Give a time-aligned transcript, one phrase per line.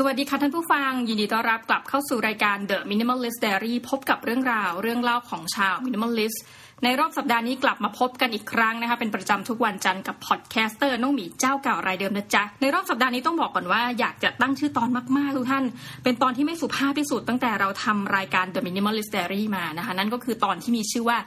[0.00, 6.38] สวัสดีค่ะท่านผู้ฟัง ยินดีต้อนรับกลับเข้าสู่รายการ The Minimalist Diary พบกับเรื่องราวเรื่องเล่าของชาว Minimalist
[6.84, 15.64] ในรอบสัปดาห์นี้กลับมาพบกันอีกครั้งนะคะเป็นประจำทุกวันจันทร์กับ podcaster น้องหมีเจ้าเก่ารายเดิมนะจ๊ะ ในรอบสัปดาห์นี้ต้องบอกก่อนว่าอยากจะตั้งชื่อตอนมากๆทุกท่าน
[16.04, 21.18] เป็นตอนที่ไม่สุภาพที่สุดตั้งแต่เราทำรายการ The Minimalist Diary มานะคะนั่นก็คือตอนที่มีชื่อว่า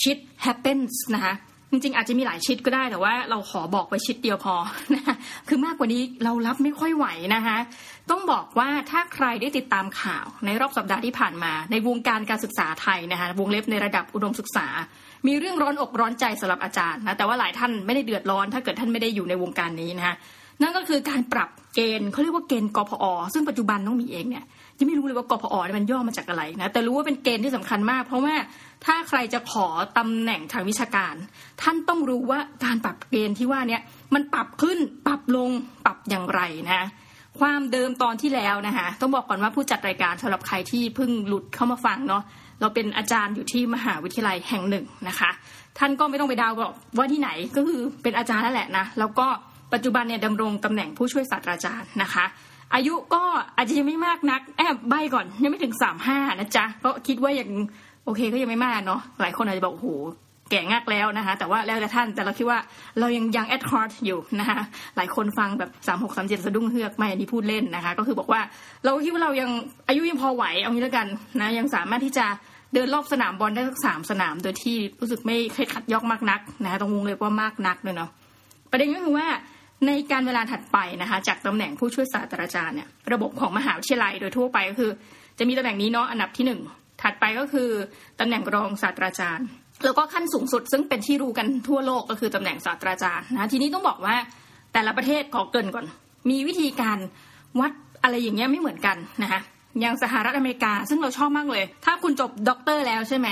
[0.00, 1.34] shit happens นะคะ
[1.70, 4.54] จริงๆอาจจะมีหลาย shit ก็ได้แต่ว่าเราขอบอกไว้ shit เดียวพอ
[4.94, 5.14] นะ
[5.48, 7.56] คือมากกว่านี้เรารับไม่ค่อยไหวนะคะ
[8.10, 14.66] ต้องบอกว่าถ้าใครได้ติดตามข่าวในรอบสัปดาห์ที่ผ่านมา ในวงการการศึกษาไทยนะคะวงเล็บในระดับอุดมศึกษา
[15.26, 20.14] มีเรื่องร้อนอกร้อนใจสำหรับอาจารย์นะแต่ว่าหลายท่านไม่ได้เดือดร้อน ถ้าเกิดท่านไม่ได้อยู่ในวงการนี้นะคะ
[20.62, 24.44] นั่นก็คือการปรับเกณฑ์เขาเรียกว่าเกณฑ์กพอ ซึ่งปัจจุบันต้องมีเองเนี่ย
[24.80, 28.34] ยังไม่รู้เลยว่ากพอมันย่อมาจากอะไรนะแต่รู้ว่าเป็นเกณฑ์ที่สำคัญมาก เพราะว่า
[28.84, 29.66] ถ้าใครจะขอ
[29.98, 31.14] ตำแหน่งทางวิชาการ
[31.62, 33.82] ท่านต้องรู้ว่าการปรับเกณฑ์ที่ว่าเนี่ย
[34.14, 35.50] มันปรับขึ้นปรับลง
[35.84, 36.88] ปรับอย่างไรนะ
[37.40, 42.22] ความเดิมตอนที่แล้วนะคะต้องบอกก่อนว่าผู้จัดรายการสำหรับใครที่เพิ่งหลุดเข้ามาฟังเนาะ
[42.60, 45.30] เราเป็นอาจารย์อยู่ที่มหาวิทยาลัยแห่งหนึ่งนะคะ
[45.78, 49.26] ท่านก็ไม่ต้องไปดาวบอกว่าที่ไหนก็คือเป็นอาจารย์นั่นแหละนะแล้วก็
[49.72, 52.24] ปัจจุบันเนี่ยดำรงตำแหน่งผู้ช่วยศาสตราจารย์นะคะ
[52.74, 53.22] อายุก็
[53.56, 57.50] อาจจะยังไม่มากนัก แอบใบก่อนยังไม่ถึงสามห้านะจ๊ะก็คิดว่ายัง
[58.04, 59.88] โอเคก็ยังไม่มากเนาะหลายคนอาจจะบอกโอ้โห
[60.50, 62.58] แก่งักแล้วนะคะ แต่ว่าแล้วแต่ท่านแต่เราคิดว่า
[62.98, 64.60] เรายังยังแอดคอร์ดอยู่นะคะ
[64.96, 68.40] หลายคนฟังแบบสามหกสามเจ็ดสะดุ้งเฮือกไม่อันนี้พูดเล่นนะคะ ก็คือบอกว่า
[68.84, 69.50] เราคิดว่าเรายัง
[69.88, 71.06] อายุยังพอไหวเอางี้แล้วกัน
[71.40, 72.26] นะยังสามารถที่จะ
[72.74, 78.10] เดินรอบสนามบอลได้สักสามสนาม โดยที่รู้สึกไม่เคยขัดยอกมากนักนะคะตรงวงเลยว่ามากนักเลยเนาะ
[78.70, 79.26] ประเด็นก็คือว่า
[79.86, 84.90] ในการเวลาถัดไปนะคะ จากตำแหน่งผู้ช่วยศาสตราจารย์เนี่ยระบบของมหาวิทยาลัยโดยทั่วไปก็คือ
[85.38, 86.60] จะมีตำแหน่งนี้เนาะอันดับที่หนึ่ง
[87.02, 87.68] ถัดไปก็คือ
[88.20, 89.46] ตำแหน่งรองศาสตราจารย์
[89.84, 94.16] แล้วก็ขั้นสูงสุด ซึ่งเป็นที่รู้กันทั่วโลกก็คือตำแหน่งศาสตราจารย์นะทีนี้ต้องบอกว่า
[94.72, 95.86] แต่ละประเทศขอเกริ่นก่อน
[96.30, 96.98] มีวิธีการ
[97.60, 97.72] วัด
[98.02, 99.40] อะไรอย่างเงี้ยไม่เหมือนกันนะคะ
[99.80, 103.28] อย่างสหรัฐอเมริกาซึ่งเราชอบมากเลย ถ้าคุณจบด็อกเตอร์แล้วใช่ไหม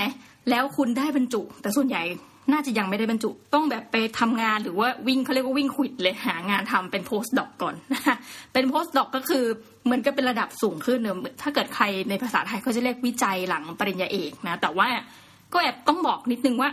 [0.49, 2.03] แล้วคุณได้บรรจุ แต่ส่วนใหญ่
[2.51, 8.15] น่าจะยังไม่ได้บรรจุต้องแบบไปทำงานหรือว่าวิ่งเขาเรียกว่าวิ่งขวิดเลยหางานทำเป็น postdoc ก่อนนะคะ
[8.53, 9.43] เป็นโพสต์ด็อกก็คือ
[9.85, 14.87] เหมือนกับเป็นระดับสูงขึ้นเนอะถ้าเกิดใครในภาษาไทยเขาจะเรียกวิจัยหลังปริญญาเอกนะ แต่ว่า
[15.53, 16.69] ก็แอบต้องบอกนิดนึงว่า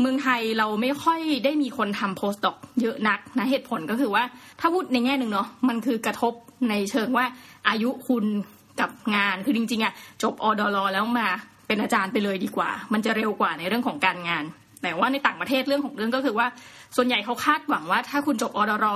[0.00, 4.24] เมืองไทยเราไม่ค่อยได้มีคนทำโพสต์ด็อกเยอะนักนะเหตุผลก็คือว่า
[4.60, 6.32] ถ้าพูดในแง่หนึ่งเนาะมันคือกระทบ
[6.70, 7.26] ในเชิงว่า
[7.68, 8.24] อายุคุณ
[8.80, 9.92] กับงานคือจริงๆอะ
[10.22, 11.28] จบอดอลแล้วมา
[11.66, 14.44] เป็นอาจารย์ไปเลยดีกว่า มันจะเร็วกว่าในเรื่องของการงาน
[14.82, 16.46] แต่ว่าในต่างประเทศเรื่องของเรื่องก็คือว่า
[16.96, 18.86] ส่วนใหญ่เขาคาดหวังว่าถ้าคุณจบดร.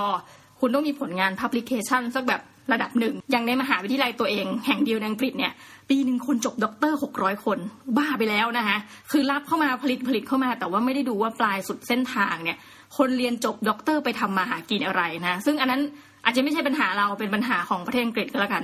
[0.59, 2.41] คุณต้องมีผลงาน publication สักแบบ
[2.73, 5.51] ระดับหนึ่ง อย่างในมหาวิทยาลัยตัวเองแห่งเดียวในอังกฤษเนี่ย
[5.89, 7.57] ปีหนึ่งคนจบด็อกเตอร์หกร้อยคน
[7.97, 8.77] บ้าไปแล้วนะคะ
[9.11, 12.57] คือรับเข้ามาผลิตผลิตเข้ามา แต่ว่าไม่ได้ดูว่าปลายสุดเส้นทางเนี่ย
[12.97, 15.81] คนเรียนจบด็อกเตอร์ไปทำมาหากินอะไรนะ ซึ่งอันนั้น
[16.23, 18.63] อาจจะไม่ใช่ปัญหาเราเป็นปัญหาของประเทศอังกฤษก็แล้วกัน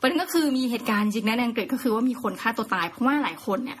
[0.00, 3.78] ประเด็นก็คือมีเหตุการณ์จริงนะในอังกฤษก็คือว่ามีคนฆ่าตัวตายเพราะว่าหลายคนเนี่ย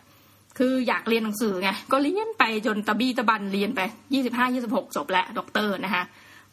[0.58, 3.80] คืออยากเรียนหนังสือไงก็เรียนไปจนตะบี้ตะบันเรียนไป
[4.14, 6.04] ยี่สิบห้ายี่สิบหกจบแล้วด็อกเตอร์นะคะ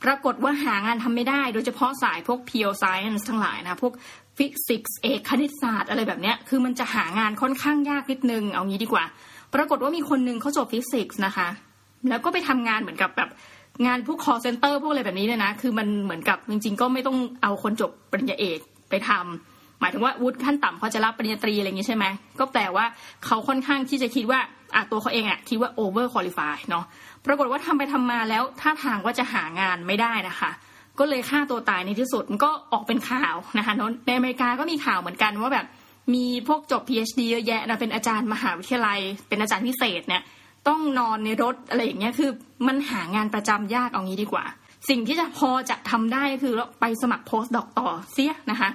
[0.03, 3.93] ปรากฏว่าหางานทำไม่ได้ โดยเฉพาะสายพวก pure science ทั้งหลายนะพวก
[4.37, 9.03] ฟิสิกส์เอกคณิตศาสตร์อะไรแบบเนี้ยคือมันจะหางานค่อนข้างยากนิดนึงเอางี้ดีกว่า
[9.53, 11.47] ปรากฏว่ามีคนนึงเขาจบฟิสิกส์นะคะ
[12.09, 13.29] แล้วก็ไปทำงานเหมือนกับแบบ
[13.85, 22.05] งานพวก call center พวกอะไรแบบนี้เนี่ยนะ คือมันเหมือนกับจริงๆ ก็ไม่ต้องเอาคนจบปริญญาเอกไปทำ หมายถึงว่าวุฒิขั้นต่ำเขาจะรับปริญญาตรีอะไรอย่างนี้ใช่ไหม
[22.39, 22.85] ก็แปลว่า
[23.25, 24.39] เขาค่อนข้างที่จะคิดว่า
[24.75, 26.85] อะตัวเขาเองอะคิดว่า over qualify เนาะ
[27.25, 30.51] ปรากฏว่าทำไปทำมาแล้วท่าทางว่าจะหางานไม่ได้นะคะ
[30.99, 33.73] ก็เลยฆ่าตัวตายในที่สุดมันก็ออกเป็นข่าวนะคะ
[34.07, 35.65] ในอเมริกาก็มีข่าวเหมือนกันว่าแบบ
[36.13, 40.21] มีพวกจบ PhD เยอะแยะนะเป็นอาจารย์มหาวิทยาลัย เป็นอาจารย์พิเศษเนี่ย
[40.67, 42.31] ต้องนอนในรถอะไรอย่างเงี้ยคือ
[42.67, 44.45] มันหางานประจำยากเอางี้ดีกว่า
[44.89, 48.69] สิ่งที่จะพอจะทำได้คือไปสมัครโพสต์ดอกต่อเสียนะคะ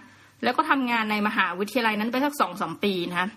[0.45, 3.29] แล้วก็ทำงานในมหาวิทยาลัยนั้นไปสักสองสมปีนะคะ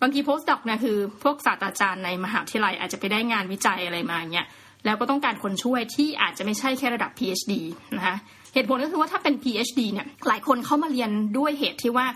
[0.00, 4.46] บางทีโพสต์ดอกเนี่ยคือ พวกศาสตราจารย์ในมหาวิทยาลัยอาจจะไปได้งานวิจัยอะไรมาเนี่ย
[4.84, 7.52] แล้วก็ต้องการคนช่วยที่อาจจะไม่ใช่แค่ระดับ PhD
[7.96, 8.16] นะคะ
[8.54, 12.06] เหตุผลก็คือว่าถ้าเป็น PhD เนี่ยหลายคนเข้ามาเรียนด้วยเหตุที่ว่า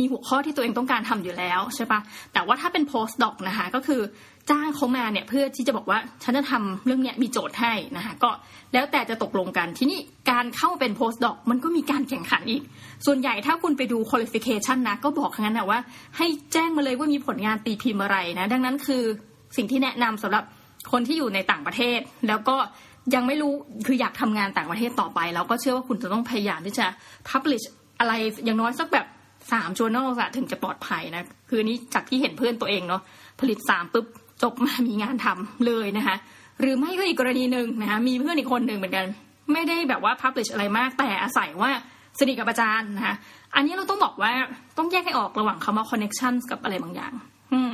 [0.00, 2.00] มีหัวข้อที่ตัวเองต้องการทำอยู่แล้วใช่ปะ
[2.32, 4.00] แต่ว่าถ้าเป็น postdoc นะคะก็คือ
[4.50, 8.30] จ้างเขามาเนี่ยเพื่อที่จะบอกว่าฉันจะทำเรื่องเนี้ยมีโจทย์ให้นะคะก็
[8.72, 9.98] แล้วแต่จะตกลงกันทีนี้
[10.30, 12.62] การเข้าเป็น postdoc มันก็มีการแข่งขันอีก
[13.06, 15.78] ส่วนใหญ่ถ้าคุณไปดู qualification นะก็บอกงั้นนะว่า
[16.16, 19.02] ให้แจ้งมาเลยว่ามีผลงานตีพิมพ์อะไรนะดังนั้นคือ
[19.56, 20.44] สิ่งที่แนะนำสำหรับ
[20.92, 21.98] คนที่อยู่ในต่างประเทศ
[22.28, 22.56] แล้วก็
[23.14, 23.52] ยังไม่รู้
[23.86, 26.86] คืออยากทำงานต่างประเทศต่อไป แล้วก็เชื่อว่าคุณจะต้องพยายามที่จะ
[27.28, 27.64] publish
[27.98, 28.12] อะไร
[28.44, 29.06] อย่างน้อยสักแบบ
[29.52, 33.02] สาม journal อะถึงจะปลอดภัยนะคือนี้จากที่เห็นเพื่อนตัวเองเนาะ
[33.40, 34.06] ผลิตสามปุ๊บ
[34.42, 36.16] จบมามีงานทำเลยนะคะ
[36.60, 39.06] หรือไม่ก็อีกกรณีหนึ่งนะคะมีเพื่อนอีกคนหนึ่งเหมือนกัน
[39.52, 41.70] ไม่ได้แบบว่า publish อะไรมากแต่อาศัยว่า
[42.18, 43.14] สนิทกับอาจารย์นะคะ
[43.54, 44.32] อันนี้เราต้องบอกว่า
[44.78, 47.12] ต้องแยกให้ออกระหว่างคำว่า connection กับอะไรบางอย่าง
[47.52, 47.70] อืม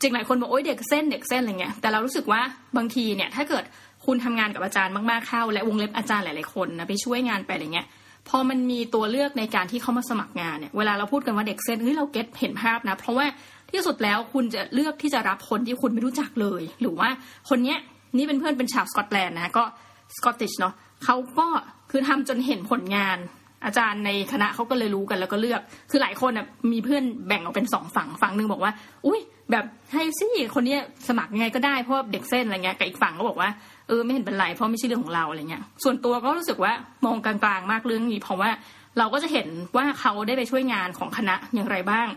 [0.00, 2.40] จริงหลายคนบอกโอ้ยเด็กเส้นเด็กเส้นอะไรเงี้ยแต่เรารู้สึกว่า
[2.76, 3.64] บางทีเนี่ย ถ้าเกิด
[4.06, 7.86] คุณทำงานกับอาจารย์มากๆเข้า และวงเล็บอาจารย์หลายๆคนนะไปช่วยงานไปอะไรเงี้ย
[8.28, 13.26] พอมันมีตัวเลือกในการที่เขามาสมัครงานเนี่ยเวลาเราพูดกันว่าเด็กเส้นเฮ้ยเราเก็ตเห็นภาพนะ เพราะว่า
[13.70, 17.08] ที่สุดแล้วคุณจะเลือกที่จะรับคนที่คุณไม่รู้จักเลย หรือว่า
[17.48, 17.78] คนเนี้ย
[18.16, 19.64] นี่เป็นเพื่อนเป็นชาวสกอตแลนด์นะก็
[20.16, 20.74] สกอตติชเนาะ
[21.04, 21.46] เขาก็
[21.90, 23.18] คือทำจนเห็นผลงาน
[23.66, 28.72] อาจารย์ในคณะเขาก็เลยรู้กันแล้วก็เลือก คือหลายคนอะมีเพื่อนแบ่งออกเป็นสองฝั่งฝั่งหนึ่งบอกว่า
[29.06, 29.20] อุ้ย
[29.50, 30.76] แบบให้สิคนนี้
[31.08, 33.50] สมัครยังไงก็ได้เพราะเด็กเส้นอะไรเงี้ยกับอีกฝั่งก็บอกว่า
[33.88, 36.72] เออไม่เห็นเป็นไรเพราะไม่ใช่เรื่องของเราอะไรเงี้ย ส่วนตัวก็รู้สึกว่า
[37.06, 38.50] มองกลางๆมากเรื่องนี้เพราะว่า
[38.98, 42.08] เราก็จะเห็นว่าเขาได้ไปช่วยงานของคณะอย่างไรบ้าง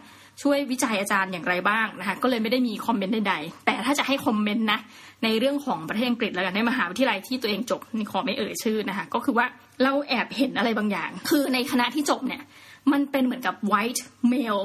[0.44, 4.80] ช่วยวิจัยอาจารย์อย่างไรบ้างนะคะก็เลยไม่ได้มีคอมเมนต์ใดๆแต่ถ้าจะให้คอมเมนต์นะ
[5.24, 9.46] ในเรื่องของประเทศอังกฤษแล้วกันในมหาวิทยาลัยที่ตัวเองจบนี่ขอไม่เอ่ยชื่อนะคะก็คือว่า
[9.84, 12.44] เราแอบเห็นอะไรบางอย่าง คือในคณะที่จบเนี่ย
[12.92, 14.02] มันเป็นเหมือนกับ white
[14.32, 14.64] male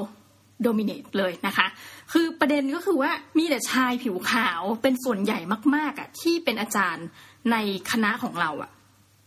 [0.65, 1.67] dominate เลยนะคะ
[2.13, 5.39] คือประเด็นก็คือว่ามีแต่ชายผิวขาวเป็นส่วนใหญ่
[5.75, 7.05] มาก ๆอะที่เป็นอาจารย์
[7.51, 7.57] ใน
[7.91, 8.71] คณะของเราอะ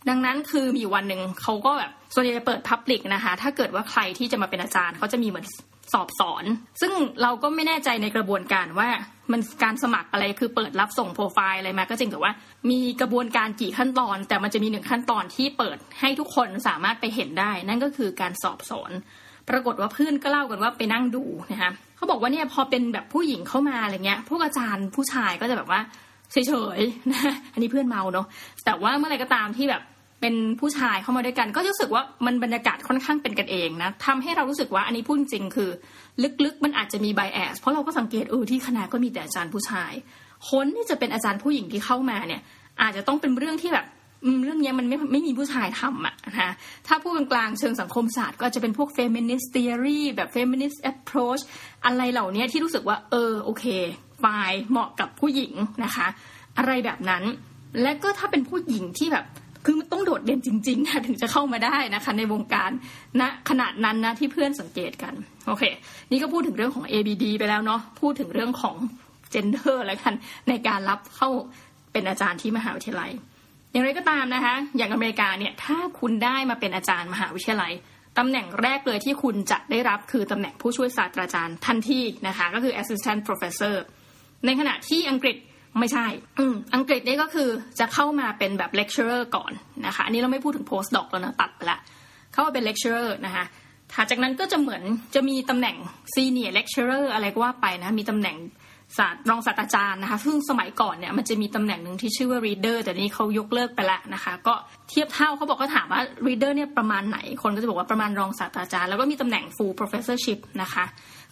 [0.09, 5.45] ดังนั้นคือมีวันหนึ่งเขาก็แบบส่วนใหญ่จะเปิดพับลิกนะคะ ถ้าเกิดว่าใครที่จะมาเป็นอาจารย์เขาจะมีเหมือน
[5.93, 6.43] สอบสอน
[6.81, 8.89] ซึ่งเราก็ไม่แน่ใจในกระบวนการว่า
[9.31, 12.31] มันการสมัครอะไรคือเปิดรับส่งโปรไฟล์อะไรมาก็จริงแต่ว่า
[12.69, 18.91] มีกระบวนการกี่ขั้นตอน แต่มันจะมีหนึ่งขั้นตอนที่เปิดให้ทุกคนสามารถไปเห็นได้ นั่นก็คือการสอบสอน
[19.49, 25.81] ปรากฏว่าเพื่อนก็เล่ากันว่าไปนั่งดูนะคะเขาบอกว่าเนี่ยพอเป็นแบบผู้หญิงเข้ามาอะไรเงี้ยพวกอาจารย์ผู้ชายก็จะแบบว่า
[26.31, 27.21] เฉยๆนะ
[27.53, 28.27] อันนี้เพื่อนเมาเนาะ
[28.65, 29.81] แต่ว่าเมื่อไรก็ตามที่แบบ
[30.21, 35.69] เป็นผู้ชายเข้ามาด้วยกัน ก็รู้สึกว่ามันบรรยากาศค่อนข้างเป็นกันเองนะทำให้เรารู้สึกว่าอันนี้พูดจริงคือ
[36.43, 39.91] ลึกๆ มันอาจจะมีไบแอสเพราะเราก็สังเกตเออที่คณะก็มีแต่อาจารย์ผู้ชาย
[40.51, 42.41] คนที่จะเป็นอาจารย์ผู้หญิงที่เข้ามาเนี่ย
[42.81, 43.85] อาจจะต้องเป็นเรื่องที่แบบ
[44.43, 46.51] เรื่องนี้มันไม่ไม่มีผู้ชายทำอะนะคะ
[46.87, 51.41] ถ้าพูดกลางๆเชิงสังคมศาสตร์ก็จะเป็นพวก feminist theory แบบ feminist approach
[51.85, 53.65] อะไรเหล่านี้ที่รู้สึกว่า เออโอเค
[54.23, 55.53] ฝ่ายเหมาะกับผู้หญิง
[55.83, 56.07] นะคะ
[56.57, 57.23] อะไรแบบนั้น
[57.81, 59.25] และก็ถ้าเป็นผู้หญิงที่แบบ
[59.69, 62.73] คือมันต้องโดดเด่นจริงๆนะถึงจะเข้ามาได้นะคะ ในวงการณ
[63.21, 65.13] นะขนาดนั้นนะที่เพื่อนสังเกตกัน
[65.47, 65.63] โอเค
[66.11, 68.75] นี่ก็พูดถึงเรื่องของ ABD ไปแล้วเนาะพูดถึงเรื่องของ
[69.33, 70.13] gender แล้วกัน
[70.49, 71.29] ในการรับเข้า
[71.91, 73.11] เป็นอาจารย์ที่มหาวิทยาลัย
[73.71, 77.73] อย่างไรก็ตามนะคะ อย่างอเมริกาเนี่ยถ้าคุณได้มาเป็นอาจารย์มหาวิทยาลัย
[78.17, 83.75] ตำแหน่งแรกเลยที่คุณจะได้รับคือตำแหน่งผู้ช่วยศาสตราจารย์ทันทีนะคะ ก็คือ assistant professor
[84.45, 85.37] ในขณะที่อังกฤษ
[85.79, 86.05] ไม่ใช่
[86.39, 87.49] อือังกฤษนี่ก็คือ
[87.79, 89.51] จะเข้ามาเป็นแบบ lecturer ก่อน
[89.85, 91.79] นะคะ อันนี้เราไม่พูดถึง post doc แล้วนะตัดไปละ
[92.33, 93.45] เข้ามาเป็น lecturer นะคะ
[93.93, 94.83] ถัดจากนั้นก็จะเหมือน
[95.15, 95.75] จะมีตำแหน่ง
[96.15, 98.35] senior lecturer อะไรก็ว่าไปนะ มีตำแหน่ง
[98.97, 104.53] ศาสตร์รองศาสตราจารย์นะคะซึ่งสมัยก่อนเนี่ยมันจะมีตำแหน่งหนึ่งที่ชื่อว่า reader แต่นี้เขายกเลิกไปแล้วนะคะ ก็
[104.89, 110.85] เทียบเท่าเขาบอกเขาถามว่า reader เนี่ยประมาณไหน คนก็จะบอกว่าประมาณรองศาสตราจารย์ แล้วก็มีตำแหน่ง full professorship นะคะ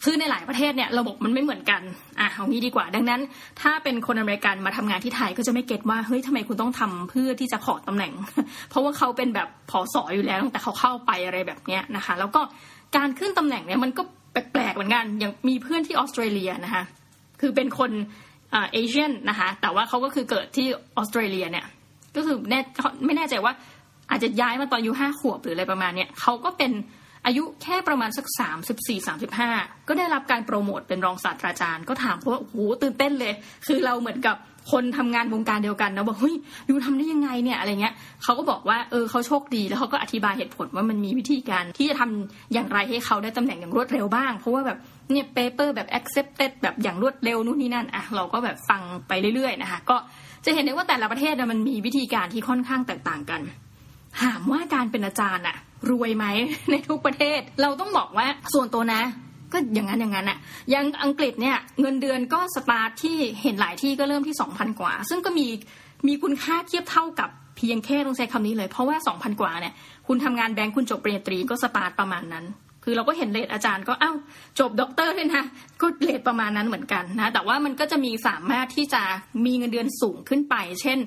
[0.04, 1.82] คือในหลายประเทศเนี่ยระบบมันไม่เหมือนกัน
[2.20, 3.22] อะเอางี้ดีกว่า ดังนั้น
[3.62, 8.12] ถ้าเป็นคนอเมริกันมาทำงานที่ไทยก็จะไม่ get ว่าเฮ้ยทำไมคุณต้องทำเพื่อที่จะขอตำแหน่ง
[8.70, 12.42] เพราะว่าเขาเป็นแบบผอสออยู่แล้วตั้งแต่เขาเข้าไปอะไรแบบเนี้ยนะคะ แล้วก็
[12.96, 16.84] การขึ้นตำแหน่งเนี่ยมันก็แปลกๆเหมือนกันอย่างมีเพื่อนที่ออสเตรเลียนะคะ
[17.46, 17.92] คือเป็นคน
[18.52, 21.66] Asian นะคะ แต่ว่าเขาก็คือเกิดที่ออสเตรเลียเนี่ย
[22.16, 22.60] ก็คือแน่
[23.06, 23.54] ไม่แน่ใจว่า
[24.12, 26.72] อาจจะย้ายมาตอนอายุห้าขวบหรืออะไรประมาณเนี้ยเขาก็เป็น
[27.26, 29.50] อายุแค่ประมาณสักสามสิบสี่สามสิบห้า
[29.88, 33.34] ก็ได้รับการโปรโมทเป็นรองศาสตราจารย์ ก็ถามว่าโอ้โหตื่นเต้นเลย
[33.68, 34.36] คือเราเหมือนกับ
[34.72, 36.36] คนทำงานวงการเดียวกันนะบอกเฮ้ย
[36.70, 37.94] you ทำได้ยังไงเนี่ยอะไรเงี้ย
[38.24, 44.78] เขาก็บอกว่าเออเขาโชคดีแล้วเขาก็อธิบายเหตุผลว่ามันมีวิธีการที่จะทำอย่างไรให้เขาได้ตำแหน่งอย่างรวดเร็วบ้าง เพราะว่าแบบ
[45.12, 49.98] เนี่ย paper แบบ accepted แบบอย่างรวดเร็วนู่นนี่นั่นอะเราก็แบบฟังไปเรื่อยๆนะคะก็
[50.46, 53.42] จะเห็นได้ว่าแต่ละประเทศมันมีวิธีการที่ค่อนข้างแตกต่างกัน
[54.22, 55.56] ถามว่าการเป็นอาจารย์อะ
[55.90, 56.26] รวยไหม
[56.72, 59.02] ในทุกประเทศ เราต้องบอกว่าส่วนตัวนะ
[59.56, 60.38] ก็อย่างนั้นอย่างนั้นอะ
[60.74, 65.48] อย่างอังกฤษเนี่ยเงินเดือนก็สตาร์ทที่เห็นหลายที่ก็เริ่มที่สองพันกว่า ซึ่งก็มี
[66.08, 69.74] มีคุณค่าเทียบเท่ากับเพียงแค่ต้องใช้คำนี้เลย เพราะว่าสองพันกว่าเนี่ย
[70.08, 72.46] คุณทำงานแบงค์คุณจบปริญญาตรีก็สตาร์ทประมาณนั้น
[72.88, 74.18] คือเราก็เห็น rate อาจารย์ก็อ้าว
[74.60, 75.44] จบด็อกเตอร์เลยนะ
[75.82, 79.02] ก็ rate ประมาณนั้นเหมือนกันนะ แต่ว่ามันก็จะมีสามารถที่จะ
[79.46, 81.00] มีเงินเดือนสูงขึ้นไป เช่น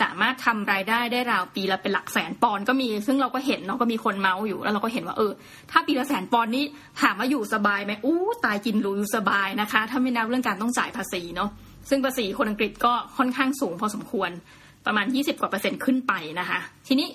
[0.00, 5.32] สามารถทำรายได้ได้ราวปีละเป็นหลักแสนปอนด์ก็มี ซึ่งเราก็เห็นเนาะก็มีคนเมาท์อยู่แล้วเราก็เห็นว่าเออ
[5.70, 6.64] ถ้าปีละแสนปอนด์นี้
[7.00, 11.50] ถามว่าอยู่สบายไหมอู้ตายกินหรูอยู่สบายนะคะ ถ้าไม่นับเรื่องการต้องจ่ายภาษีเนาะ
[11.88, 14.30] ซึ่งภาษีคนอังกฤษก็ค่อนข้างสูงพอสมควร
[14.86, 17.08] ประมาณ 20 กว่าเปอร์เซ็นต์ขึ้นไปนะคะ ทีนี้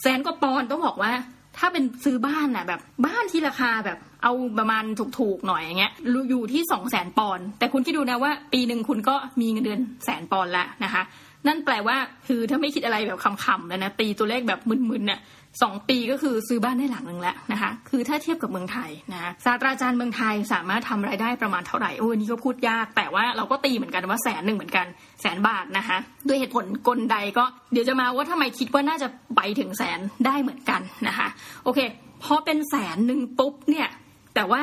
[0.00, 1.12] แสนกว่าปอนด์ต้องบอกว่า
[1.58, 4.84] ถ้าเป็นซื้อบ้านอะแบบ บ้านที่ราคาแบบเอาประมาณ
[5.18, 5.92] ถูกๆหน่อยอย่างเงี้ย
[6.30, 11.02] อยู่ที่สองแสนปอนด์แต่คุณคิดดูนะว่า ปีหนึ่งคุณก็มีเงินเดือนแสนปอนด์ละนะคะ
[11.46, 15.20] นั่นแปลว่าคือถ้าไม่คิดอะไรแบบคำๆแล้วนะตีตัวเลขแบบมึนๆเนี่ย
[15.62, 24.86] สองปีก็คือซื้อบ้านได้หลังหนึ่งแล้วนะคะ คือถ้าเทียบกับเมืองไทยนะศาสตราจารย์เมืองไทยสามารถทำรายได้ประมาณเท่าไหร่โอ้นี่ก็พูดยาก แต่ว่าเราก็ตีเหมือนกันว่าแสนหนึ่งเหมือนกัน
[25.22, 31.28] แสนบาทนะคะด้วยเหตุผลกลใดก็เดี๋ยวจะมาว่าทำไมคิดว่าน่าจะไปถึงแสนได้เหมือนกันนะคะ
[31.64, 31.80] โอเค
[32.22, 33.88] พอเป็นแสนหนึ่งปุ๊บเนี่ย
[34.34, 34.62] แต่ว่า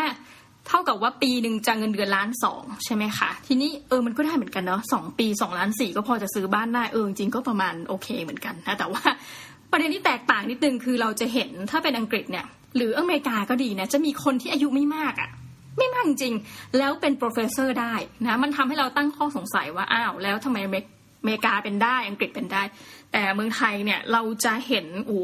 [0.67, 9.03] เท่ากับว่าปีหนึ่งจะเงินเดือนล้านสองใช่ไหมคะ ทีนี้เออมันก็ได้เหมือนกันเนาะสองปีสองล้านสี่ก็พอจะซื้อบ้านได้เออจริงก็ประมาณโอเคเหมือนกันนะแต่ว่า
[9.71, 12.45] ประเด็นที่แตกต่างนิดนึงคือเราจะเห็นถ้าเป็นอังกฤษเนี่ย
[12.75, 15.29] หรืออเมริกาก็ดีนะจะมีคนที่อายุไม่มากอะ่ะ
[15.77, 16.35] ไม่มากจริง
[16.77, 17.93] แล้วเป็น professor ได้
[18.25, 20.71] นะมันทำให้เราตั้งข้อสงสัยว่าอ้าวแล้วทำไมอ
[21.23, 22.63] เมริกาเป็นได้อังกฤษเป็นได้
[23.11, 25.17] แต่เมืองไทยเนี่ยเราจะเห็นอู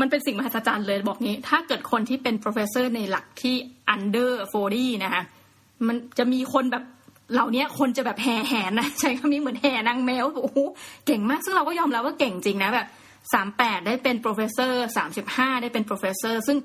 [0.00, 3.54] มันเป็นสิ่งมหัศจรรย์เลยบอกงี้ ถ้าเกิดคนที่เป็น professor ในหลักที่
[3.94, 4.32] under
[4.70, 5.22] 40นะคะ
[5.86, 6.84] มันจะมีคนแบบ
[7.32, 10.58] เหล่านี้คนจะแบบแห่แหนนะใช้คำนี้เหมือนแห่นางแมวโอ้โห
[11.06, 12.86] เก่งมากซึ่งเราก็ยอมรับว่าเก่งจริงนะแบบ
[13.32, 16.58] สามแปดได้เป็น professor สามสิบห้าได้เป็น professor ซึ่ง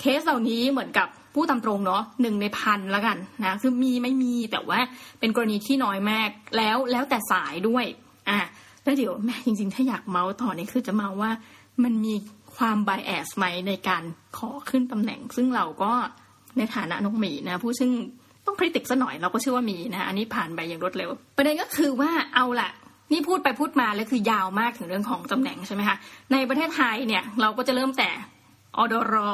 [0.00, 4.80] เคสเหล่านี้เหมือนกับผู้ตำตรงเนาะหนึ่งในพันล้วกันนะคือมีไม่มีแต่ว่า
[5.20, 7.84] เป็นกรณีที่น้อยมากแล้วแล้วแต่สายด้วย
[8.28, 8.38] อะ
[8.84, 11.30] แล้วเดี๋ยวแม่จริง ๆ ถ้าอยากเมาส์ต่อเนี่ยคือจะเมาว่า
[11.84, 12.14] มันมี
[12.56, 14.02] ความไบแอสไหมในการ
[14.36, 15.92] ขอขึ้นตำแหน่ง ซึ่งเราก็
[16.56, 17.90] ในฐานะน้องหมีนะ ผู้ซึ่ง
[18.46, 22.70] ต้องคริติกซะหน่อยเราก็เชื่อว่ามีนะ อันนี้ผ่านไปอย่างรวดเร็ว ประเด็นก็คือว่าเอาละ
[23.12, 25.96] นี่พูดไปพูดมาแล้วคือยาวมากถึงเรื่องของตำแหน่งใช่ไหมคะ
[26.32, 28.10] ในประเทศไทยเนี่ยเราก็จะเริ่มแต่
[28.76, 29.30] อดรอ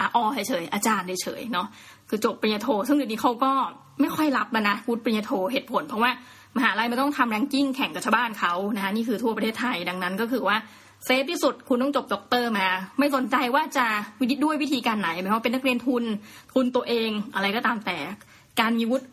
[0.00, 0.18] อะอ
[0.48, 1.66] เฉยอาจารย์เฉยเนาะ
[2.08, 3.52] คือจบปริญญาโท ซึ่งเดี๋ยวนี้เขาก็
[4.00, 6.10] ไม่ค่อยรับแล้วนะวุฒิปริญญาโทเหตุผล เพราะว่า
[6.56, 10.56] มหาลัยมันต้องทำ ranking แข่งกับชาวบ้านเขานะคะนี่คือทั่วประเทศไทยดังนั้นก็คือว่า
[11.04, 12.66] safe ที่สุดคุณต้องจบด็อกเตอร์มา
[12.98, 13.86] ไม่สนใจว่าจะ
[14.20, 16.04] วิธีด้วยวิธีการไหนหมายความเป็นนักเรียนทุน
[16.54, 17.98] ทุนตัวเองอะไรก็ตามแต่
[18.60, 19.06] การมีวุฒิ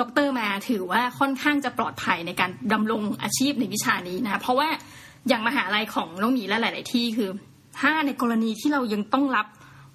[0.00, 4.68] ด็อกเตอร์มาถือว่าค่อนข้างจะปลอดภัยในการดำรงอาชีพในวิชานี้นะ เพราะว่า
[5.28, 7.30] อย่างมหาลัยของน้องหมีและหลาย ๆ ที่คือ
[7.80, 9.46] ถ้าในกรณีที่เรายังต้องรับ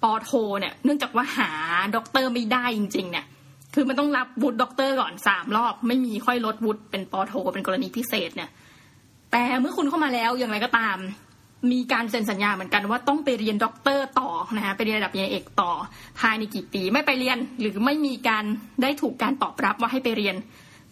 [0.02, 0.30] ปอโท
[0.60, 1.50] เนี่ยเนื่องจากว่าหา
[1.96, 3.26] ด็อกเตอร์ไม่ได้จริง ๆ เนี่ย
[3.74, 8.50] คือมันต้องรับวุฒิด็อกเตอร์ก่อนสามรอบ ไม่มีค่อยลดวุฒิเป็นปอโทเป็นกรณีพิเศษเนี่ย
[9.32, 10.96] แต่เมื่อคุณเข้ามาแล้วอย่างไรก็ตาม
[11.70, 15.70] มีการเซ็นสัญญาเหมือนกันว่าต้องไปเรียนด็อกเตอร์ต่อนะคะไปเรียนระดับปริญญาเอกต่อ
[16.20, 18.44] ภายในกี่ปีไม่ไปเรียนหรือไม่มีการ
[18.82, 20.36] ได้ถูกการตอบรับว่าให้ไปเรียน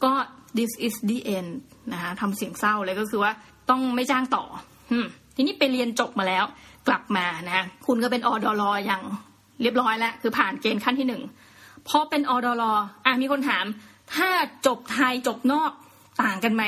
[0.04, 0.12] ก็
[0.58, 1.50] this is the end
[1.92, 3.32] นะคะทำเสียงเศร้าเลยก็คือว่า
[3.70, 4.44] ต้องไม่จ้างต่อ
[5.36, 6.44] ทีนี้ไปเรียนจบมาแล้ว
[6.88, 9.02] กลับมานะคุณก็เป็นอดอลอย่าง
[9.62, 11.22] เรียบร้อยแล้ว คือผ่านเกณฑ์ขั้นที่หนึ่ง
[11.88, 12.62] พอเป็นอดอล
[13.04, 13.64] อะมีคนถาม
[14.14, 14.28] ถ้า
[14.66, 15.72] จบไทยจบนอก
[16.22, 16.64] ต่างกันไหม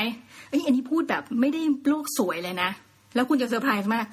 [0.49, 2.69] เอ้ยอันนี้พูดแบบไม่ได้โลกสวยเลยนะ
[3.15, 4.05] แล้วคุณจะเซอร์ไพรส์มาก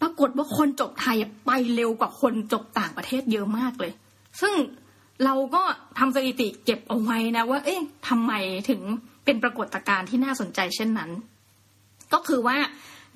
[0.00, 3.92] ปรากฏว่าคนจบไทยไปเร็วกว่าคนจบต่างประเทศเยอะมากเลย
[4.40, 4.54] ซึ่ง
[5.24, 5.62] เราก็
[5.98, 8.32] ทำสถิติเก็บเอาไว้นะว่า เอ๊ะทำไม
[8.70, 8.80] ถึง
[9.24, 11.10] เป็นปรากฏการณ์ที่น่าสนใจเช่นนั้น
[12.12, 12.56] ก็คือว่า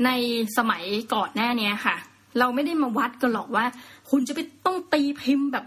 [0.04, 0.10] ใน
[0.58, 0.84] สมัย
[1.14, 1.96] ก่อนหน้านี้ค่ะ
[2.38, 3.64] เราไม่ได้มาวัดกันหรอกว่า
[4.10, 5.64] คุณจะไปต้องตีพิมพ์แบบ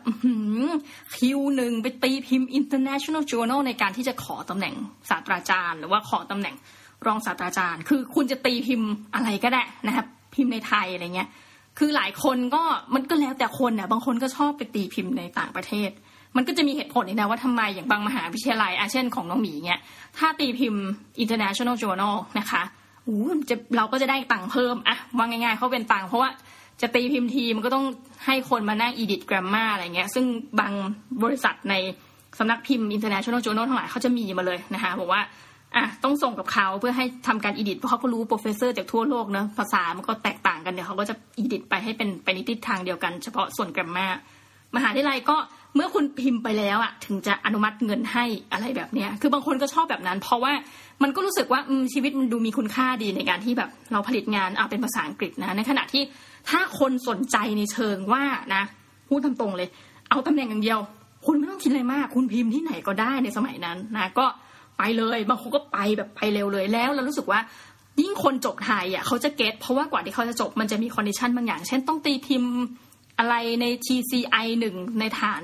[1.17, 4.75] คิวหนึ่งไปตีพิมพ์ international journal ในการที่จะขอตำแหน่ง
[5.09, 6.55] ศาสตราจารย์ หรือว่าขอตำแหน่ง
[7.07, 10.05] รองศาสตราจารย์ คือคุณจะตีพิมพ์อะไรก็ได้นะครับ
[10.35, 11.29] พิมพ์ในไทยอะไรเงี้ย
[11.79, 12.63] คือหลายคนก็
[12.95, 15.89] มันก็แล้วแต่คนเนี่ยบางคนก็ชอบไปตีพิมพ์ในต่างประเทศ
[16.35, 19.79] มันก็จะมีเหตุผลนะว่าทำไมอย่างบางมหาวิทยาลัยอาเช่นของน้องหมีเนี่ย
[20.17, 20.83] ถ้าตีพิมพ์
[21.23, 22.63] international journal นะคะ
[23.07, 23.19] อู้
[23.49, 26.29] จะเราก็จะได้ตังค์เพิ่มอะว่าง่ายๆเขาเป็นตังค์เพราะว่า
[26.81, 27.85] จะตีพิมพ์ทีมันก็ต้อง
[28.25, 30.25] ให้คนมานั่ง edit grammar อะไรเงี้ย ซึ่ง
[30.59, 30.73] บาง
[31.23, 31.75] บริษัทใน
[32.39, 35.21] สำนักพิมพ์ international journal ทั้งหลายเขาจะมีมาเลยนะคะบอกว่า
[35.75, 44.07] อะต้องส่งกับเขาเพื่อให้ทำการ edit เพราะเขาก็รู้ professor จากทั่วโลกเนะภาษามันก็แตกต่างกันเดี๋ยวเขาก็จะ edit ไปให้เป็นไปในทิศทางเดียวกัน เฉพาะส่วน grammar
[44.75, 45.37] มหาวิทยาลัยก็
[45.75, 50.53] เมื่อคุณพิมพ์ไปแล้วอะถึงจะอนุมัติเงินให้อะไรแบบเนี้ย คือบางคนก็ชอบแบบนั้น เพราะว่า
[51.03, 51.61] มันก็รู้สึกว่า
[51.93, 56.03] ชีวิตมันดูมีคุณค่าดีในการที่แบบเราผลิตงานเอาเป็นภาษาอังกฤษนะในขณะที่
[56.49, 58.23] ถ้าคนสนใจในเชิงว่า
[58.55, 58.63] นะ
[59.09, 59.69] พูดตรงๆเลย
[60.09, 60.79] เอาตำแหน่งอย่างเดียว
[61.25, 64.25] คุณไม่ต้องคิดอะไรมาก คุณพิมพ์ที่ไหนก็ได้ในสมัยนั้นนะก็
[64.77, 67.39] ไปเลยบางคนก็ไปแบบไปเร็วเลยแล้วเรารู้สึกว่า
[67.99, 72.53] ยิ่งคนจบไทยอะเขาจะ get เพราะว่ากว่าที่เขาจะจบมันจะมี condition บางอย่าง เช่นต้องตีพิมพ์
[73.19, 75.43] อะไรใน TCI หนึ่งในฐาน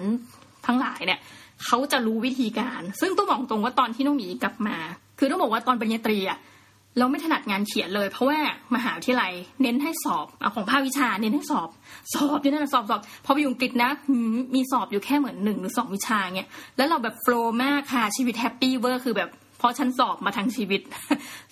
[0.65, 1.19] ทั้งหลายเนี่ย
[1.65, 4.77] เขาจะรู้วิธีการ ซึ่งต้องบอกตรงว่าตอนที่น้องหมีกลับมา
[5.19, 6.37] คือต้องบอกว่าตอนปริญญาตรีอะ
[6.99, 8.39] เราไม่ถนัดงานเขียนเลย เพราะว่า
[8.75, 11.69] มหาวิทยาลัยเน้นให้สอบเอาของภาควิชาเน้นให้สอบ
[12.13, 13.89] สอบอยู่นั่นสอบสอบพอไปอยู่อังกฤษนะ
[14.55, 19.29] มีสอบอยู่แค่เหมือนหนึ่งหรือสองวิชาเงี้ยแล้วเราแบบ flow มากค่ะชีวิต happy เวอร์คือแบบ
[19.59, 20.81] เพราะฉันสอบมาทั้งชีวิต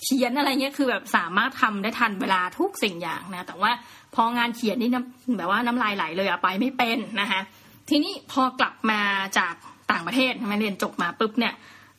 [0.03, 3.71] เขียนอะไรเงี้ยคือแบบสามารถทำได้ทันเวลาทุกสิ่งอย่างนะ แต่ว่า
[4.15, 7.41] พองานเขียนนี่น้ำแบบว่าน้ำลายไหลเลยอะไปไม่เป็นนะคะ
[7.89, 9.01] ทีนี้พอกลับมา
[9.37, 9.53] จาก
[9.91, 11.53] ต่างประเทศมาเรียนจบมาปุ๊บเนี่ย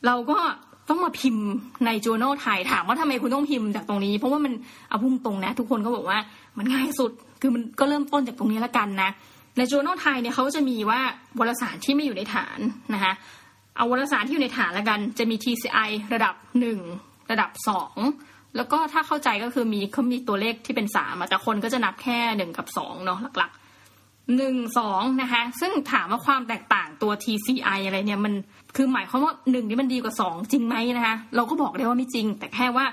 [0.05, 0.39] เราก็
[0.89, 1.45] ต้องมาพิมพ์
[1.85, 4.53] ใน journal ไทยถามว่าทำไมคุณต้องพิมพ์จากตรงนี้ เพราะว่ามัน
[4.89, 6.17] เอาพุ่งตรงนะ ทุกคนก็บอกว่า
[6.57, 9.09] มันง่ายสุดคือมันก็เริ่มต้นจากตรงนี้ละกันนะ
[9.57, 10.99] ใน journal ไทยเนี่ยเขาจะมีว่า
[11.39, 12.59] วารสารที่ไม่อยู่ในฐาน
[12.93, 13.13] นะคะ
[13.77, 16.79] เอาวารสารที่อยู่ในฐานละกัน จะมี TCI ระดับหนึ่ง
[17.31, 17.95] ระดับสอง
[18.55, 28.33] แล้วก็ถ้าเข้าใจก็คือมีเขามีตัวเลขที่เป็นสามแต่คนก็จะนับแค่หนึ่งกับสองเนาะหลักๆหนึ่งสองนะคะซึ่งถามว่าความแตกต่างตัว TCI อะไรเนี่ยมัน
[28.75, 32.85] คือหมายความว่าหนึ่งนี่มันดีกว่าสองจริงไหมนะคะเราก็บอกได้ว่าไม่จริง แต่แค่ว่า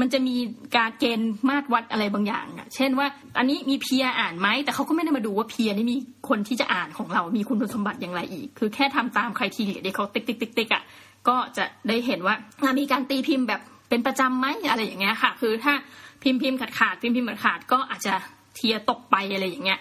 [0.00, 0.36] มันจะมี
[0.76, 3.06] การเกณฑ์มาตรวัดอะไรบางอย่างอะเช่นว่า
[3.38, 5.96] อันนี้มี peer อ่านไหมแต่เขาก็ไม่ได้มาดูว่า peer นี่มี
[6.28, 10.82] คนที่จะอ่านของเรา มีคุณสมบัติอย่างไรอีก คือแค่ทำตาม criteria เดี๋ยวเขาติ๊กติ๊กติ๊กติ๊กอะ
[11.28, 12.34] ก็จะได้เห็นว่า
[12.78, 15.74] มีการตีพิมพ์แบบเป็นประจำไหมอะไรอย่างเงี้ยค่ะ คือถ้า
[16.22, 18.14] พิมพ์พิมพ์ขาดขาดพิมพ์พิมพ์ขาดขาดก็อาจจะ
[18.54, 19.80] เทียตกไปอะไรอย่างเงี้ย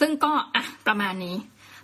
[0.00, 1.36] ซึ่งก็อะประมาณนี้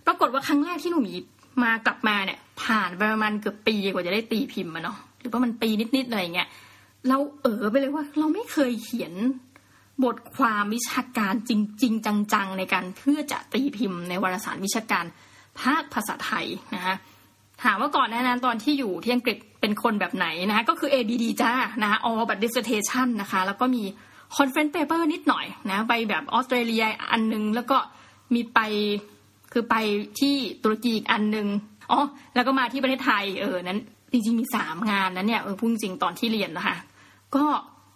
[0.07, 1.15] ปรากฏว่าครั้งแรกที่หนูมี
[1.63, 6.49] มากลับมาเนี่ย ผ่านไปประมาณเกือบปีกว่าจะได้ตีพิมพ์มาเนาะหรือว่ามันปีนิดๆอะไรเงี้ย
[7.09, 9.15] เราเออไปเลยว่าเราไม่เคยเขียน
[10.05, 15.05] บทความวิชาการจริง ๆ จัง ๆ ในการเพื่อจะตีพิมพ์ในวารสารวิชาการ
[15.61, 16.97] ภาคภาษาไทยนะคะ
[17.63, 23.83] ถามว่าก่อนหน้านั้นตอนที่อยู่ที่อังกฤษเป็นคนแบบไหนนะคะก็คือ ABD จ้านะคะ all but dissertation นะคะ แล้วก็มี
[24.37, 27.79] conference paper นิดหน่อยนะไปแบบออสเตรเลียอันนึง แล้วก็
[28.35, 28.59] มีไป
[29.53, 29.77] คือไป
[30.21, 31.47] ที่ตุรกีอีกอันนึง
[31.91, 32.01] อ๋อ
[32.35, 33.79] แล้วก็มาที่ประเทศไทยเออนั้น
[34.13, 36.77] จริงๆมีสามงานนั้นเนี่ยเออพูดจริงตอนที่เรียนนะคะ
[37.35, 37.45] ก็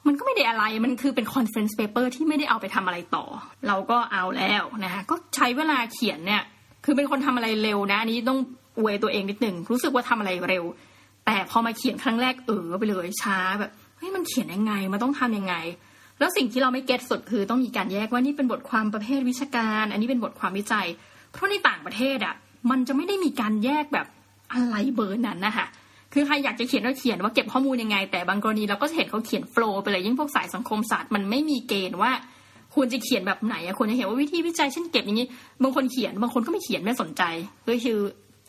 [0.07, 3.25] มันก็ไม่ได้อะไร มันคือเป็น conference paper ที่ไม่ได้เอาไปทำอะไรต่อ
[3.69, 6.43] เราก็เอาแล้วนะคะ ก็ใช้เวลาเขียนเนี่ย
[6.85, 8.39] คือเป็นคนทำอะไรเร็วนะ อันนี้ต้อง
[8.79, 10.65] อวยตัวเองนิดหนึ่ง รู้สึกว่าทำอะไรเร็ว
[11.27, 15.55] แต่พอมาเขียนครั้งแรกเออไปเลยช้าแบบ เฮ้ยมันเขียนยังไง มันต้องทํำยังไง
[16.19, 20.87] แล้วสิ่งที่เราไม่เก็ตสุดคือต้องมีการแยกว่านี่เป็นบทความประเภทวิชาการ อันนี้เป็นบทความวิจัย
[21.31, 22.35] เพราะในต่างประเทศอะ
[22.71, 24.07] มันจะไม่ได้มีการแยกแบบ
[24.53, 25.67] อะไรเบอร์นั้นนะคะ
[26.13, 32.13] คือใครอยากจะเขียนก็เขียนว่าเก็บข้อมูลยังไง แต่บางกรณีเราก็เห็นเขาเขียนโฟล์ไปเลยยิ่งพวกสายสังคมศาสตร์มันไม่มีเกณฑ์ว่า
[32.75, 35.27] ควรจะเขียนแบบไหนอะควรจะเห็นว่าวิธีวิจัยเช่นเก็บอย่างนี้
[35.63, 37.23] บางคนเขียนบางคนก็ไม่เขียนไม่สนใจ
[37.69, 37.99] ก็คือ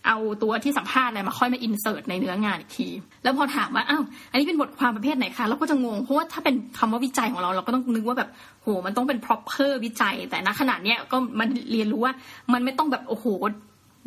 [0.08, 2.88] เอาตัวที่สัมภาษณ์อะไรมาค่อยมาอินเสิร์ตในเนื้องานอีกที
[3.23, 8.30] แล้วพอถามว่าอ้าวอันนี้เป็นบทความประเภทไหนคะเราก็จะงงเพราะว่าถ้าเป็นคำว่าวิจัยของเราเราก็ต้องนึกว่าแบบ
[8.62, 12.13] โหมันต้องเป็น proper วิจัย แต่ณขนาดเนี้ยก็มันเรียนรู้ว่า
[12.54, 13.26] มันไม่ต้องแบบโอ้โห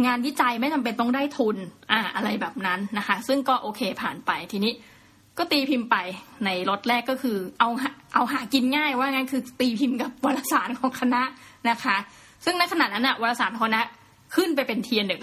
[0.05, 1.57] งานวิจัยไม่จำเป็นต้องได้ทุน
[1.93, 4.73] อ่าอะไรแบบนั้นนะคะ ซึ่งก็โอเคผ่านไปทีนี้
[5.39, 5.97] ก็ตีพิมพ์ไป
[6.45, 7.69] ในรถแรกก็คือเอา
[8.15, 11.23] เอาหากินง่ายว่างั้นคือตีพิมพ์กับวารสารของคณะ
[11.71, 11.97] นะคะ
[12.45, 13.81] ซึ่งในขณะนั้นอะวารสารคณะ
[14.35, 15.23] ขึ้นไปเป็นเทียหนึ่ง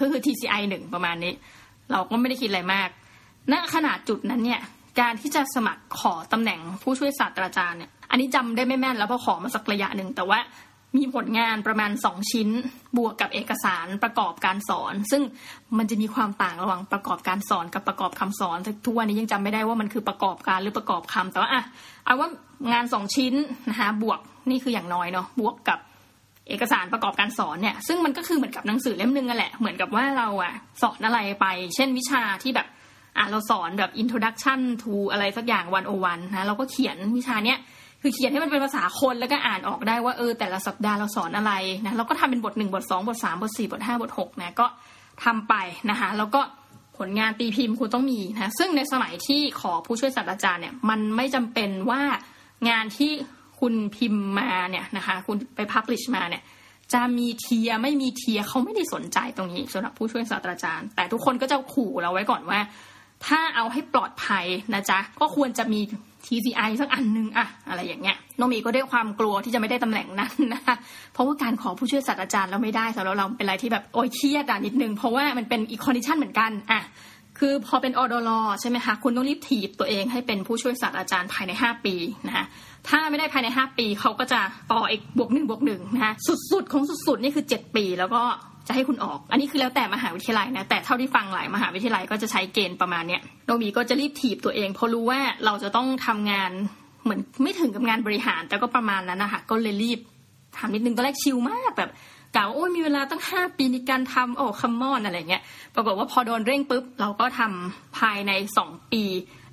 [0.00, 1.32] ก็คือ TCI หนึ่งประมาณนี้
[1.90, 2.88] เราก็ไม่ได้คิดอะไรมาก
[3.52, 4.60] ณขนาดจุดนั้นเนี่ย
[5.00, 10.38] การที่จะสมัครขอตำแหน่งผู้ช่วยศาสตราจารย์เนี่ยอันนี้จำได้ไม่แม่นแล้วพราะขอมาสักระยะหนึ่งแต่ว่า
[10.96, 12.48] มีผลงานประมาณสองชิ้น
[12.96, 15.22] บวกกับเอกสารประกอบการสอน ซึ่ง
[15.78, 21.62] มันจะมีความต่างระหว่างประกอบการสอนกับประกอบคำสอนทุกวันนี้ยังจำไม่ได้ว่ามันคือประกอบการหรือประกอบคำแต่ว่าอะ
[22.04, 22.28] เอาว่า
[22.72, 23.34] งานสองชิ้น
[23.68, 25.78] นะคะบวกนี่คืออย่างน้อยเนาะบวกกับ
[26.48, 32.66] เอกสารประกอบการสอนเนี่ยซึ่งมันก็คือเหมือนกับหนังสือเล่มนึงนั่นแหละเหมือนกับว่าเราอะสอนอะไรไป เช่นวิชาที่แบบ
[33.16, 37.58] อะเราสอนแบบ introduction to อะไรสักอย่างวันโอวันนะเราก็เขียนวิชาเนี้ย
[38.02, 41.52] คือเขียนให้มันเป็นภาษาคนแล้วก็อ่านออกได้ว่าเออแต่ละสัปดาห์เราสอนอะไร
[41.84, 44.66] นะเราก็ทำเป็นบทหนึ่งบทสองบทสามบทสี่บทห้าบทหกนะก็
[45.24, 45.54] ทำไป
[45.90, 46.40] นะคะแล้วก็
[46.98, 52.02] ผลงานตีพิมพ์คุณต้องมีนะซึ่งในสมัยที่ขอผู้ช่วยศาสตราจารย์เนี่ยมันไม่จำเป็นว่า
[52.68, 53.12] งานที่
[53.60, 56.42] คุณพิมพ์มาเนี่ยนะคะคุณไปพับลิชมาเนี่ย
[56.92, 62.60] จะมีเทียไม่มีเทียเขาไม่ได้สนใจตรงนี้สำหรับผู้ช่วยศาสตราจารย์ แต่ทุกคนก็จะขู่เราไว้ก่อนว่า
[63.26, 65.80] ถ้าเอาให้ปลอดภัยนะจ๊ะก็ควรจะมี
[66.26, 70.76] TCI สักอันหนึ่งอะอะไรอย่างเงี้ยน้องมีก็ได้ความกลัวที่จะไม่ได้ตำแหน่งนั้นนะคะ
[71.12, 76.82] เพราะว่าการขอผู้ช่วยศาสตราจารย์เราไม่ได้สำหรับเราเป็นอะไรที่แบบโอ้ยเครียดอะนิดนึงเพราะว่ามันเป็นอีกคอนดิชันเหมือนกันอะ
[77.38, 78.30] คือพอเป็นออดอล
[78.60, 81.94] ใช่ไหมคะคุณต้องรีบถีบตัวเองให้เป็นผู้ช่วยศาสตราจารย์ภายใน 5 ปี
[82.26, 82.44] นะคะ
[82.88, 84.40] ถ้าไม่ได้ภายใน 5 ปีเขาก็จะ
[84.72, 86.12] ต่ออีกบวกหนึ่งบวกหนึ่งนะคะ
[86.50, 88.22] สุดๆ ของสุดๆ นี่คือ 7 ปี แล้วก็
[88.68, 96.50] จะให้คุณออก อันนี้คือแล้วแต่มหาวิทยาลัยนะ แต่เท่าที่ฟังหลายมหาวิทยาลัยก็จะใช้เกณฑ์ประมาณเนี้ยโนบีก็จะรีบถีบตัวเองเพราะรู้ว่าเราจะต้องทำงาน
[97.04, 99.98] เหมือนไม่ถึงกับงานบริหาร แต่ก็ประมาณนั้นนะคะก็เลยรีบ
[100.58, 101.90] ทำนิดนึงตอนแรกชิลมากแบบ
[102.36, 105.42] กล่าวโอ้ยมีเวลาตั้งห้าปีในการทำโอ้คัมมอนอะไรเงี้ย
[105.74, 109.04] ปรากฏว่าพอโดนเร่งปุ๊บ เราก็ทำภายในสองปี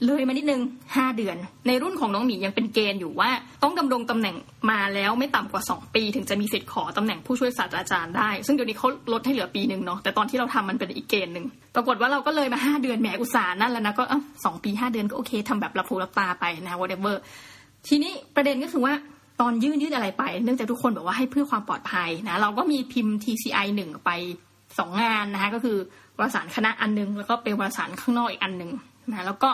[0.06, 0.62] เลยมานิดนึง
[0.96, 1.38] ห้าเดือน
[1.68, 3.30] ในรุ่นของน้องหมียังเป็นเกณฑ์อยู่ว่า
[3.64, 4.36] ต้องดำรงตำแหน่ง
[4.72, 14.04] มาแล้วไม่ต่ำกว่า2ปี ถึงจะมีสิทธิ์ขอตำแหน่งผู้ช่วยศาสตราจารย์ได้ ซึ่งเดี๋ยวนี้เขาลดให้เหลือปีหนึ่งเนาะแต่ตอนที่เราทำมันเป็นอีกเกณฑ์หนึ่งปรากฏว่าเราก็เลยมา5เดือนแหมอุตส่าห์นั่นแล้วนะก็
[14.46, 17.16] สองปี5เดือนก็โอเคทำแบบหลับหูหลับตาไปนะ whatever
[17.88, 18.94] ทีนี้ประเด็นก็คือว่า
[19.40, 24.12] ตอนยื่นยื่นอะไรไป เนื่องจากทุกคนบอกว่าให้เพื่อความปลอดภัยนะ เราก็มีพิมพ์ TCI หนึ่งไป
[24.78, 25.78] สองงานนะคะก็คือ
[26.20, 28.72] วารสารคณะอันนึง แล้วก็เป็นวารสารข้างนอกอีกอันหนึ่ง
[29.10, 29.50] นะแล้วก็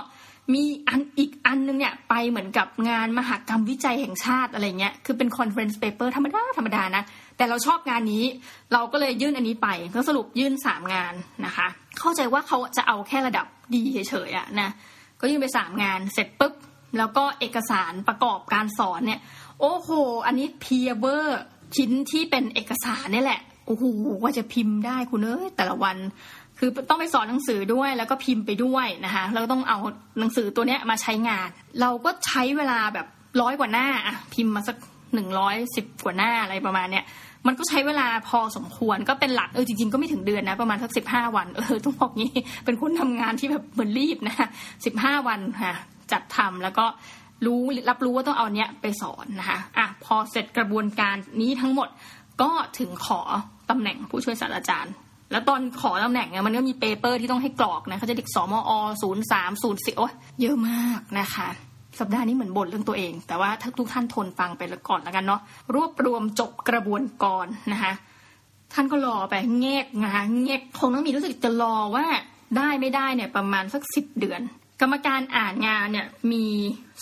[0.54, 7.04] มีอันอีกอันนึงเนี่ยไปเหมือนกับงานมหกรรมวิจัยแห่งชาติอะไรเงี้ยคือเป็น conference paper ธรรมดาธรรมดานะ
[7.38, 8.24] แต่เราชอบงานนี้
[8.74, 11.14] เราก็เลยยื่นอันนี้ไป ก็สรุปยื่นสามงาน
[11.46, 11.68] นะคะ
[12.00, 14.70] เข้าใจว่าเขาจะเอาแค่ระดับดีเฉยๆอะนะ
[15.20, 16.54] ก็ยื่นไปสามงานเสร็จปุ๊บ
[16.98, 19.20] แล้วก็เอกสารประกอบการสอนเนี่ย
[19.66, 19.90] โอ้โห
[20.28, 21.42] อันนี้เพียเวอร์
[21.76, 23.84] ชิ้นที่เป็นเอกสารนี่แหละ โอ้โห
[24.24, 25.98] ว่าจะพิมพ์ได้คุณเอ้ยแต่ละวัน
[26.60, 29.78] คือต้องไปสอนหนังสือด้วยแล้วก็พิมพ์ไปด้วยนะคะแล้วต้องเอา
[30.20, 31.48] หนังสือตัวเนี้ยมาใช้งาน
[31.82, 33.08] เราก็ใช้เวลาแบบ
[33.42, 34.78] ร้อยกว่าหน้าอะพิมพ์มาสัก
[35.14, 37.06] หนึ่งร้อยสิบกว่าหน้าอะไรประมาณเนี้ย
[37.48, 42.34] มันก็ใช้เวลาพอสมควรก็เป็นหลักเออจริงๆก็ไม่ถึงเดือนนะประมาณสักสิบห้าวันเออต้องบอกงี้
[42.66, 44.36] เป็นคนทำงานที่แบบเหมือนรีบนะ
[44.86, 45.76] สิบห้าวันค่ะ
[46.12, 46.86] จัดทำแล้วก็
[47.46, 51.90] รู้รับรู้ว่าต้องเอาเนี้ยไปสอนนะคะอะพอเสร็จกระบวนการนี้ทั้งหมด
[52.42, 53.22] ก็ถึงขอ
[53.70, 54.94] ตำแหน่งผู้ช่วยศาสตราจารย์
[55.32, 60.08] แล้วตอนขอตำแหน่งเนี่ยมันก็มีเปเปอร์ที่ต้องให้กรอกนะเขาจะเด็กสมอศูนย์สามศูนย์สี่โอ้
[60.42, 61.48] เยอะมากนะคะ
[62.00, 65.42] สัปดาห์นี้เหมือนบ่นเรื่องตัวเอง แต่ว่าถ้าทุกท่านทนฟังไปก่อนแล้วกันเนาะ
[65.76, 67.94] รวบรวมจบกระบวนกรนะคะ
[68.74, 72.06] ท่านก็รอไปแงกนะคะแงกคงต้องมีรู้สึกจะรอว่า
[72.58, 74.42] ได้ไม่ได้เนี่ยประมาณสักสิบเดือน
[74.84, 76.46] กรรมการอ่านงานเนี่ยมี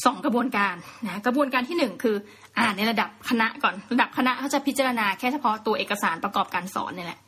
[0.05, 2.15] สองกระบวนการนะกระบวนการที่หนึ่งคือ
[2.59, 7.19] อ่านในระดับคณะก่อนระดับคณะเขาจะพิจารณาแค่เฉพาะตัวเอกสารประกอบการสอนนี่แหละ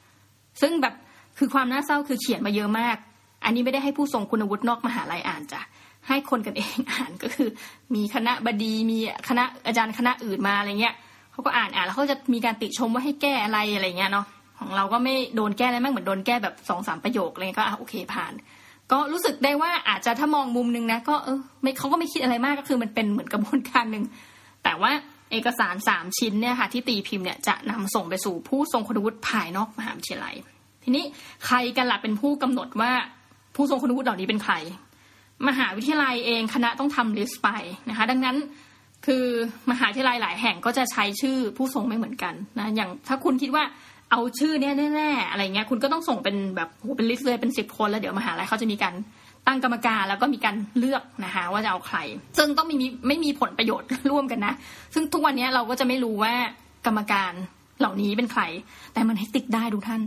[0.62, 0.94] ซึ่งแบบ
[1.38, 2.98] คือความน่าเศร้าคือเขียนมาเยอะมาก
[3.46, 5.62] อันนี้ไม่ได้ให้ผู้ทรงคุณวุฒินอกมหาลัยอ่านจ้ะ
[6.08, 7.50] ให้คนกันเองอ่านก็คือ
[7.96, 8.98] มีคณะบดีมี
[9.30, 10.96] คณะอาจารย์คณะอื่นมาอะไรเงี้ย
[11.32, 14.26] เขาก็อ่านอ่านแล้วเขาจะมีการติชมว่าให้แก้อะไรอะไรเงี้ยเนาะ
[14.60, 18.34] ของเราก็ไม่โดนแก้อะไรมากเหมือนโดนแก้แบบสองสามประโยคอะไรเงี้ยก็อะโอเคผ่าน
[18.92, 24.04] ก็รู้สึกได้ว่าอาจจะถ้ามองมุมนึงนะก็เออไม่เขาก็ไม่คิดอะไรมากก็คือมันเป็นเหมือนกระบวนการหนึ่ง
[24.64, 24.92] แต่ว่า
[25.32, 30.36] เอกสารสามชิ้นเนี่ยค่ะที่ตีพิมพ์เนี่ยจะนำส่งไปสู่ผู้ทรงคุณวุฒิภายนอกมหาวิทยาลัย
[30.84, 31.04] ทีนี้
[31.46, 32.92] ใครกันล่ะเป็นผู้กำหนดว่า
[33.56, 34.54] ผู้ทรงคุณวุฒิเหล่านี้เป็นใคร
[35.48, 37.50] มหาวิทยาลัยเองคณะต้องทำ list ไป
[37.90, 38.38] นะคะ ดังนั้น
[39.06, 39.26] คือ
[39.72, 43.64] มหาวิทยาลัยหลายแห่งก็จะใช้ชื่อผู้ทรงไม่เหมือนกันนะอย่างถ้าคุณคิดว่า
[44.14, 48.94] เอาชื่อเนี่ยแน่ๆอะไรเงี้ยคุณก็ต้องส่งเป็นแบบโหเป็น list เลยเป็นสิบคนแล้วเดี๋ยวมหาลัยเขาจะมีการ
[49.48, 51.98] ตั้งกรรมการแล้วก็มีการเลือกนะคะว่าจะเอาใคร
[52.38, 52.76] ซึ่งต้องมี
[53.08, 54.54] ไม่มีผลประโยชน์ร่วมกันนะ
[54.94, 56.34] ซึ่งทุกวันนี้เราก็จะไม่รู้ว่า
[56.86, 57.32] กรรมการ
[57.80, 58.42] เหล่านี้เป็นใคร
[58.94, 60.02] แต่มันให้ติ๊กได้ทุกท่าน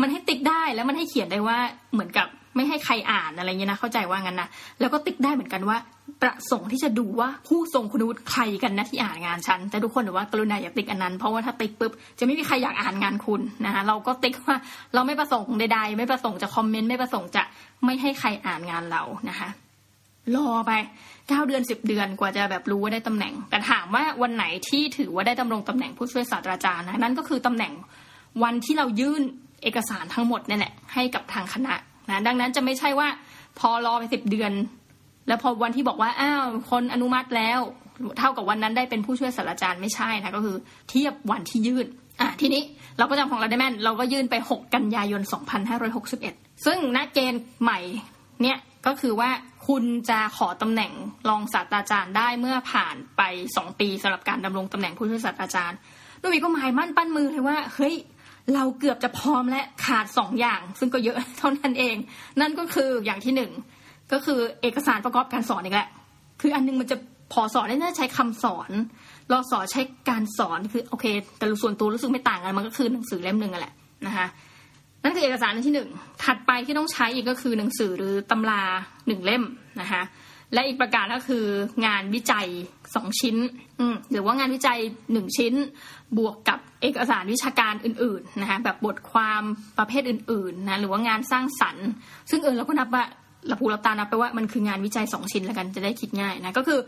[0.00, 1.58] มันให้ติ๊กได้แล้วมันให้เขียนได้ว่า
[1.92, 2.26] เหมือนกับ
[2.58, 4.48] ไม่ให้ใครอ่านอะไรเงี้ยนะเข้าใจว่างั้นนะ
[4.80, 5.76] แล้วก็ติ๊กได้เหมือนกันว่า
[6.22, 14.56] ประสงค์ที่จะดูว่าผู้ทรงคุณวุฒิใครกันนะที่อ่านงานฉัน แต่ทุกคนถือว่ากรุณาอย่าติ๊กอันนั้น เพราะว่าถ้าติ๊กปุ๊บจะไม่มีใครอยากอ่านงานคุณนะคะเราก็ติ๊กว่า
[14.94, 17.42] เราไม่ประสงค์ใดๆ ไม่ประสงค์จะคอมเมนต์ไม่ประสงค์จะ
[17.84, 19.48] ไม่ให้ใครอ่านงานเรานะคะ
[20.34, 20.72] รอไป
[21.28, 27.72] เก้าเดือนสิบเดือนกว่าจะแบบรู้ว่าได้ตำแหน่ง แต่ถามว่าวันไหนที่ถือว่าได้ดำรงตำแหน่งผู้ช่วยศาสตราจารย์นะนั่นก็คือตำแหน่ง
[28.42, 29.22] วันที่เรายื่น
[29.62, 31.74] เอกสารทั้งหมดนี่แหละให้กับทางคณะ
[32.10, 33.08] นะดังนั้นจะไม่ใช่ว่า
[33.58, 34.52] พอรอไปสิบเดือน
[35.28, 37.60] แล้วพอวันที่บอกว่าอ้าวคนอนุมัติแล้ว
[38.18, 40.56] เท่ากับวันนั้นได้เป็นผู้ช่วยศาสตราจารย์ไม่ใช่นะก็คือ
[40.88, 41.86] เทียบวันที่ยื่น
[42.20, 42.62] อะทีนี้
[42.98, 45.22] เราก็จำของเราได้แม่น เราก็ยื่นไป 6 กันยายน
[45.92, 47.78] 2561 ซึ่งณเกณฑ์ใหม่
[48.42, 49.30] เนี่ยก็คือว่า
[49.68, 50.92] คุณจะขอตำแหน่ง
[51.28, 53.22] รองศาสตราจารย์ได้เมื่อผ่านไป
[53.54, 55.78] 2 ปีสำหรับการดำรงตำแหน่งผู้ช่วยศาสตราจารย์
[56.20, 57.94] นุ้ยก็หมายมั่นปั้นมือเลยว่าเฮ้ย
[58.54, 61.96] เราเกือบจะพร้อมและขาดสองอย่าง ซึ่งก็เยอะเท่านั้นเอง
[62.40, 63.50] นั่นก็คืออย่างที่หนึ่ง
[64.12, 65.88] ก็คือเอกสารประกอบการสอนอีกแหละ
[66.40, 66.96] คืออันนึงมันจะ
[67.32, 68.70] พอสอนได้น่าใช้คำสอน
[69.32, 71.06] รอสอนใช้การสอนคือโอเค
[71.38, 73.74] แต่ส่วนตัวรู้สึกไม่ต่างกันมันก็คือหนังสือเล่มหนึ่งแหละ
[74.06, 74.26] นะคะ
[75.02, 75.88] นั่นคือเอกสารที่หนึ่ง
[76.24, 78.62] ถัดไปที่ต้องใช้อีกก็คือหนังสือหรือตำรา
[79.06, 79.42] หนึ่งเล่ม
[79.80, 80.02] นะคะ
[80.52, 81.44] และอีกประการก็คือ
[81.86, 82.46] งานวิจัย
[82.94, 83.36] สองชิ้น
[84.10, 84.78] หรือว่างานวิจัย
[85.12, 85.54] หนึ่งชิ้น
[86.18, 89.42] บวกกับเอกสารวิชาการอื่นๆนะคะแบบบทความ
[89.78, 91.86] ประเภทอื่นๆนะหรือว่างานสร้างสรรค์
[92.30, 93.04] ซึ่งเออเราก็นับว่า
[93.48, 96.80] เราพูเราตานับไปว่ามันคืองานวิจัยสองชิ้นแล้วกันจะได้คิดง่ายนะก็คือ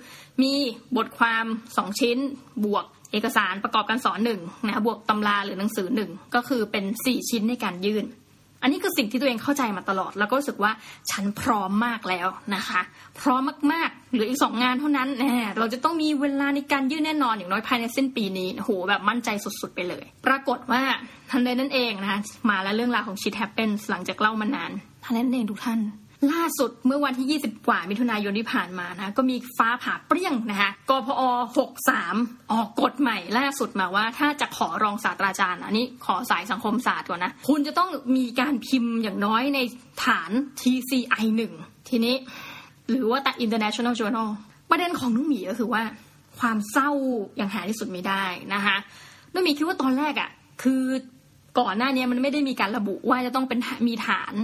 [0.42, 0.52] มี
[0.96, 1.44] บทความ
[1.76, 2.18] สองชิ้น
[2.64, 8.04] บวกเอกสารประกอบการสอนหนึ่งนะบวกตำราหรือหนังสือหนึ่งก็คือเป็นสี่ชิ้นในการยื่น
[8.62, 10.72] อันนี้คือสิ่งที่ตัวเองเข้าใจมาตลอด แล้วก็รู้สึกว่า
[11.10, 12.80] ฉันพร้อมมากแล้วนะคะ
[13.20, 13.42] พร้อม
[13.72, 20.82] มากๆเหลืออีกสองงานเท่านั้นแน่เราจะต้องมีเวลาในการยื่นแน่นอนอย่างน้อยภายในสิ้นปีนี้โหแบบมั่นใจสุดๆไปเลย ปรากฏว่า
[21.30, 22.20] ทันใดนั่นเองนะคะ
[22.50, 24.70] มาแล้วเรื่องราวของชิดแฮปเปนหลังจากเล่ามานาน
[25.04, 25.80] ทันใดนั่นเองทุกท่าน
[26.32, 31.22] ล่าสุดเมื่อวันที่ 20 กว่ามิถุนายนที่ผ่านมานะก็มีฟ้าผ่าเปรี้ยงนะคะกพอ
[31.86, 39.58] 63 ออกกฎใหม่ล่าสุดมาว่า ถ้าจะขอรองศาสตราจารย์อันนี้ขอสายสังคมศาสตร์ก่อนนะคุณจะต้องมีการพิมพ์อย่างน้อยใน
[40.04, 40.30] ฐาน
[40.60, 41.24] TCI
[41.56, 42.14] 1ทีนี้
[42.90, 44.28] หรือว่าแต่ International Journal
[44.70, 45.82] ประเด็นของนุ่มหมีก็คือว่า
[46.38, 46.90] ความเศร้า
[47.36, 48.76] อย่างหาที่สุดไม่ได้นะคะ
[49.32, 50.30] นุ่มหมีคิดว่าตอนแรกอะ่ะ
[50.62, 50.82] คือ
[51.60, 54.34] ก่อนหน้านี้มันไม่ได้มีการระบุว่าจะต้องเป็นมีฐาน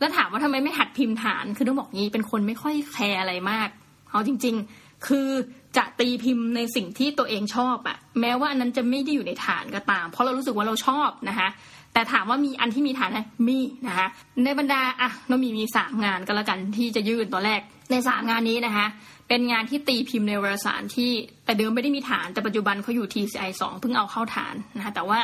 [0.00, 3.68] แล้วถามว่าทำไมไม่หัดพิมพ์ฐาน คือต้องบอกงี้เป็นคนไม่ค่อยแคร์อะไรมาก
[4.10, 5.28] เอาจริง ๆ คือ
[5.76, 11.48] จะตีพิมพ์ในสิ่งที่ตัวเองชอบอะแม้ว่าอันนั้นจะไม่ได้อยู่ในฐานก็ตาม เพราะเรารู้สึกว่าเราชอบนะคะ
[11.92, 14.06] แต่ถามว่ามีอันที่มีฐานไหมมีนะคะ
[14.44, 18.86] ในบรรดาอะเรามีมีสามงานก็แล้วกันที่จะยื่นตอนแรกในสามงานนี้นะคะ
[19.28, 21.10] เป็นงานที่ตีพิมพ์ในวารสารที่
[21.44, 25.18] แต่เดิมไม่ได้มีฐานแต่ปัจจุบันเขาอยู่ TCI 2เพิ่งเอาเข้าฐานนะคะแต่ว่า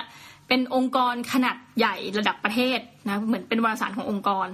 [0.55, 4.49] เป็นองค์กรขนาดใหญ่ระดับประเทศนะเหมือนเป็นวารสารขององค์กร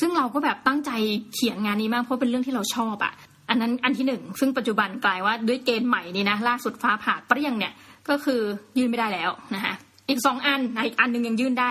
[0.00, 0.90] ซึ่งเราก็แบบตั้งใจ
[1.34, 3.12] เขียนงานนี้มากเพราะเป็นเรื่องที่เราชอบอะ
[3.48, 7.72] อันนั้นอันที่หนึ่งซึ่งปัจจุบันกลายว่าด้วยเกณฑ์ใหม่นี่นะล่าสุดฟ้าผ่าเปรี้ยงเนี่ย
[8.08, 8.40] ก็คือ
[8.78, 9.74] ยื่นไม่ได้แล้วนะคะ
[10.08, 11.70] อีกสองอันอีกอันหนึ่งยังยื่นได้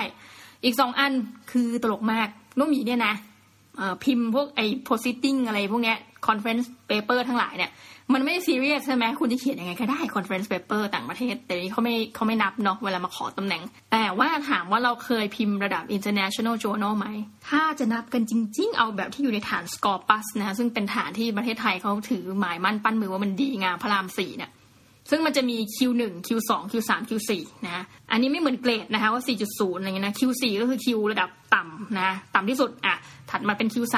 [0.65, 1.11] อีกสองอัน
[1.51, 3.13] คือตลกมากน้องหมีเนี่ยนะ
[4.03, 7.71] พิมพ์พวกไอ้ positing อะไรพวกเนี้ย conference paper ทั้งหลายเนี่ย
[8.13, 17.07] มันไม่ซีเรียสใช่ไหมคุณจะเขียนยังไงก็ได้ conference paper ต่างประเทศ แต่นี้เขาไม่เขาไม่นับเนาะเวลามาขอตำแหน่ง แต่ว่าถามว่าเราเคยพิมพ์ระดับ international journal ไหม
[17.49, 24.51] ถ้าจะนับกันจริง ๆ เอาแบบที่อยู่ในฐาน Scopus นะซึ่งเป็นฐานที่ประเทศไทยเขาถือหมายมั่นปั้นมือว่ามันดีงามพระรามสี่เนี่ย
[25.09, 27.31] ซึ่งมันจะมี Q1 Q2 Q3 Q4
[27.65, 32.95] นะ อันนี้ไม่เหมือนเกรดนะคะว่า 4.0 อะไรเงี้ยนะ Q4 ก็คือ Q ระดับต่ำนะ ต่ำที่สุดอะ
[33.31, 33.97] ถัดมาเป็น Q3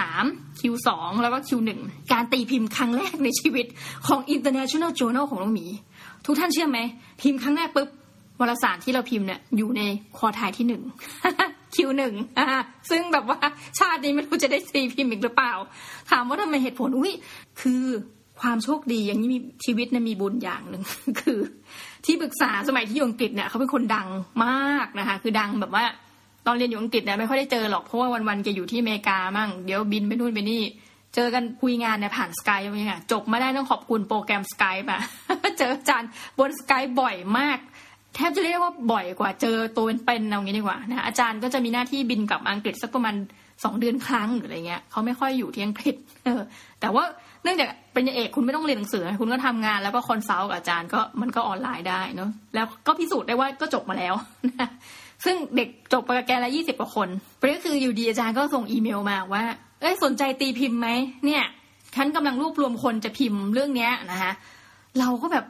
[0.60, 0.89] Q2
[1.22, 1.69] แล้วก็ Q1
[2.12, 3.65] การตีพิมพ์ครั้งแรกในชีวิต
[4.08, 5.65] ของ International Journal ของน้องหมี
[6.26, 6.80] ทุกท่านเชื่อไหม
[7.22, 7.89] พิมพ์ครั้งแรกปุ๊บ
[8.39, 9.82] วารสารที่เราพิมพ์เนี่ยอยู่ใน
[10.17, 10.82] คอทายที่หนึ่ง
[11.76, 12.02] Q1
[12.38, 12.48] อ่า
[12.89, 13.38] ซึ่งแบบว่า
[13.80, 15.54] ชาตินี้ไม่รู้จะได้ตีพิมพ์อีกหรือเปล่า
[16.12, 17.13] ถามว่าทำไมเหตุผลอุ้ย
[17.62, 17.84] คือ
[18.41, 20.84] ความโชคดีอย่างนี้มีชีวิตเนะมีบุญอย่างหนึ่ง
[21.22, 21.39] คือ
[22.06, 24.08] ที่ปรึกษาสมัยที่อยู่อังกฤษเนี่ยเขาเป็นคนดัง
[24.46, 25.84] มากนะคะ คือดังแบบว่า
[26.47, 30.62] ตอนเรียนอยู่อังกฤษเนี่ยไม่ค่อยได้เจอหรอกเพราะว่าวันๆแกอยู่ที่อเมริกามั่งเดี๋ยวบินไปนู่นไปนี่
[31.15, 34.99] เจอกันคุยงานเนี่ยผ่านสกายอย่างเงี้ยจบมาได้ต้องขอบคุณโปรแกรมสกายแบบ
[35.60, 37.60] เจออาจารย์บน Skype บ่อยมาก
[38.15, 43.15] แทบจะเรียกว่าบ่อยกว่าเจอตัวเป็นๆเอางี้ดีกว่านะอาจารย์ก็จะมีหน้าที่บินกลับอังกฤษสักประมาณ
[43.63, 46.41] สองเดือนครั้งหรืออะไรเงี้ยเขาไม่ค่อยอยู่ที่อังกฤษเออ
[46.82, 47.03] แต่ว่า
[47.43, 54.13] เนื่องจากเป็นเอกคุณไม่ต้องเรียนหนังสือ คุณก็ทำงานแล้วก็ consult กับอาจารย์ก็มันก็ออนไลน์ได้เนาะแล้วก็พิสูจน์ได้ว่าก็จบมาแล้ว
[54.60, 54.69] นะ
[55.24, 57.10] ซึ่งเด็กจบกับแกน่ะยี่สิบกว่าคน
[57.40, 59.44] ประเด็นคืออยู่ดีอาจารย์ก็ส่งอีเมลมาว่า
[59.82, 60.90] เอ้ยสนใจตีพิมพ์ไหม
[61.26, 61.44] เนี่ย
[61.96, 64.32] ฉันกำลังรวบรวมคนจะพิมพ์เรื่องเนี้ยนะคะ
[65.00, 65.46] เราก็แบบ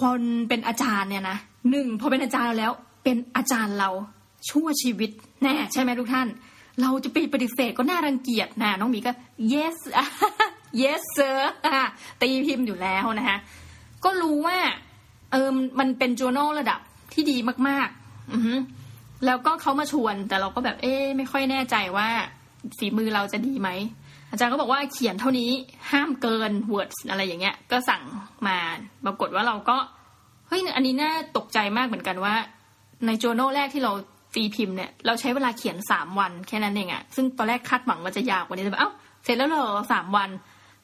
[0.00, 1.38] คนเป็นอาจารย์เนี่ยนะ
[1.70, 2.72] หนึ่งพอเป็นอาจารย์แล้ว
[3.04, 3.90] เป็นอาจารย์เรา
[4.48, 5.10] ชั่วชีวิต
[5.42, 6.28] แน่ใช่ไหมทุกท่าน
[6.82, 9.12] เราจะไปปฏิเสธก็น่ารังเกียจนะน้องมีก็
[9.52, 9.76] yes
[10.82, 11.38] yes sir
[12.22, 13.38] ตีพิมพ์อยู่แล้วนะคะ
[14.04, 14.58] ก็รู้ว่า
[15.32, 16.80] เออมันเป็น journal ระดับ
[17.12, 17.36] ที่ดี
[17.68, 18.58] มากๆ อือ
[19.24, 22.08] แล้วก็เขามาชวนแต่เราก็แบบเอ๊ไม่ค่อยแน่ใจว่า
[22.78, 23.68] ฝีมือเราจะดีไหม
[24.30, 25.50] อาจารย์ก็บอกว่าเขียนเท่านี้
[25.90, 28.02] ห้ามเกิน words อะไรอย่างเงี้ย ก็สั่ง
[28.46, 28.58] มา
[29.04, 29.76] ปรากฏว่าเราก็
[30.48, 32.34] เฮ้ยอันนี้น่าตกใจมากเหมือนกันว่า
[33.06, 33.92] ใน journal แรกที่เรา
[34.34, 38.90] ตีพิมพ์เนี่ยเราใช้เวลาเขียนสามวันแค่นั้นเองอะซึ่งตอนแรกคาดหวังว่าจะยาวกว่านี้แต่แบบเอ้า
[39.24, 40.30] เสร็จแล้วเหรอสามวัน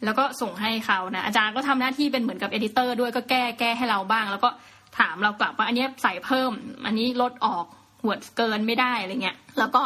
[0.05, 4.51] แล้วก็ส่งให้เขานะอาจารย์ก็ทำหน้าที่เป็นเหมือนกับเอดิเตอร์ด้วยก็แก้แก้ให้เราบ้าง แล้วก็
[4.99, 6.53] ถามเรากลับว่าอันนี้ใส่เพิ่ม
[6.87, 7.65] อันนี้ลดออก
[8.03, 9.83] หัวเกินไม่ได้อะไรเงี้ย แล้วก็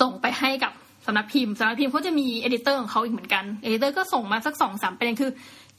[0.00, 0.72] ส่งไปให้กับ
[1.06, 5.30] สำนักพิมพ์สำนักพิมพ์เขาจะมี editor ของเขาอีกเหมือนกัน editor ก็ส่งมาสักสองสามประเด็นคือ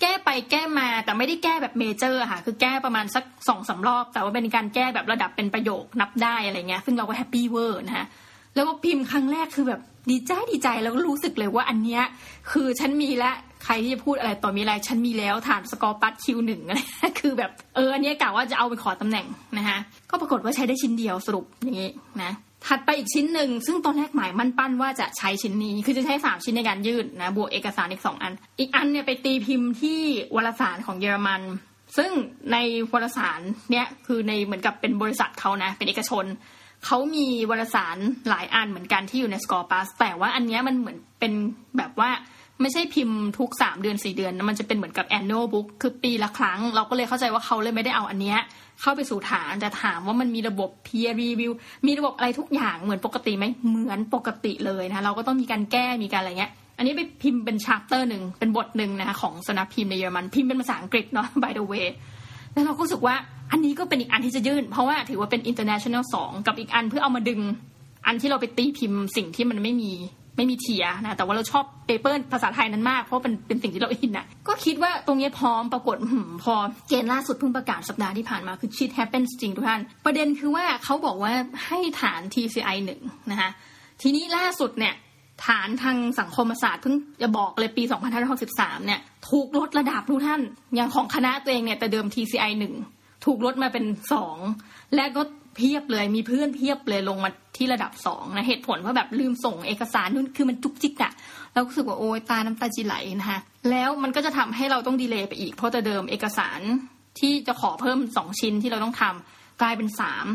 [0.02, 8.06] แก้ไปแก้มาแต่ไม่ได้แก้แบบ major ค่ะ คือแก้ประมาณสักสองสามรอบ แต่ว่าเป็นการแก้แบบระดับเป็นประโยคนับได้อะไรเงี้ย ซึ่งเราก็ happy เวอร์นะฮะ
[8.56, 12.04] แล้วก็พิมพ์ครั้งแรกคือแบบดีใจดีใจแล้วก็รู้สึกเลยว่าอันเนี้ย
[12.52, 13.32] คือฉันมีละ
[13.64, 16.80] ใครที่จะพูดอะไรต่อมีอะไรฉันมีแล้วฐาน Scopus Q หนึ่งอะไร
[17.20, 19.26] คือแบบเอออันนี้กะว่าจะเอาไปขอตำแหน่ง
[19.58, 19.78] นะคะ
[20.10, 21.90] ก็ปรากฏว่าใช้ได้ชิ้นเดียวสรุปอย่างนี้
[22.24, 22.32] นะ
[22.68, 30.00] ถัดไปอีกชิ้นหนึ่งซึ่งตอนแรกหมายมั่นปั้นว่าจะใช้ชิ้นนี้ คือจะใช้สามชิ้นในการยื่นนะบวกเอกสารอีกสองอัน อีกอันเนี่ยไปตีพิมพ์ที่
[30.36, 31.42] วารสารของเยอรมัน
[31.98, 32.12] ซึ่ง
[32.52, 32.58] ใน
[32.94, 36.26] วารสารเนี่ยคือในเหมือนกับเป็นบริษัทเขานะเป็นเอกชน
[36.86, 37.98] เขามีวารสาร
[38.30, 41.34] หลายอันเหมือนกันที่อยู่ในสกอร์ปัสแต่ว่าอันนี้มันเหมือนเป็น
[41.78, 42.10] แบบว่า
[42.62, 48.40] ไม่ใช่พิมพ์ทุกสามเดือนสี่เดือนมันจะเป็นเหมือนกับ annual book คือปีละครั้ง เราก็เลยเข้าใจว่าเขาเลยไม่ได้เอาอันเนี้ย
[48.82, 51.52] เข้าไปสู่ฐานแต่ถามว่ามันมีระบบ peer review
[51.88, 61.88] มีระบบอะไรทุกอย่างเหมือนปกติไหมเหมือนปกติเลยนะเราก็ต้องมีการแก้มีการอะไรเงี้ย อันนี้ไปพิมพ์เป็นชาร์เตอร์หนึ่งเป็นบทหนึ่งนะคะของสนับพิมพ์ในเยอรมันพิมพ์เป็นภาษาอังกฤษเนาะ by the way
[62.54, 63.16] แล้วเราก็รู้สึกว่า
[63.52, 67.42] อันนี้ก็เป็นอีกอันที่จะยื่น เพราะว่าถือว่าเป็น international สองกับอีกอันเพื่อเอามาดึง
[68.08, 69.94] อันที่เราไปตีพิมพ์สิ่งที่มันไม่มี
[70.36, 75.98] ไม่มีเทียนะแต่ว่าเราชอบเปเปอร์ภาษาไทยนั้นมากเพราะเป็นเป็นสิ่งที่เราอินอะก็คิดว่าตรงนี้พร้อมปรากฏ
[76.44, 76.54] พอ
[76.90, 81.34] เกณฑ์ล่าสุดเพิ่งประกาศสัปดาห์ที่ผ่านมาคือชิดแฮปเปนจริงทุกท่าน ประเด็นคือว่าเขาบอกว่า
[81.66, 83.50] ให้ฐาน TCI หนึ่งนะคะ
[84.02, 84.94] ทีนี้ล่าสุดเนี่ย
[85.46, 87.84] ฐานทางสังคมศาสตร์เพิ่งจะบอกเลยปี
[88.36, 90.42] 2563 เนี่ย ถูกลดระดับทุกท่าน
[90.76, 92.52] อย่างของคณะตัวเองเนี่ยแต่เดิม TCI
[92.88, 94.38] 1 ถูกลดมาเป็นสอง
[94.96, 95.22] และก็
[95.56, 101.12] เพียบเลยมีเพื่อนเพียบเลยลงมาที่ระดับสองนะเหตุผลว่าแบบลืมส่งเอกสารนู่นคือมันจุกจิกอะ
[101.54, 106.60] เรารู้สึกว่าโอ้ยตาน้ำตาจีไหลนะคะแล้วมันก็จะทำให้เราต้องดีเลย์ไปอีก เพราะแต่เดิมเอกสาร
[107.20, 110.26] ที่จะขอเพิ่มสองชิ้นที่เราต้องทำกลายเป็นสาม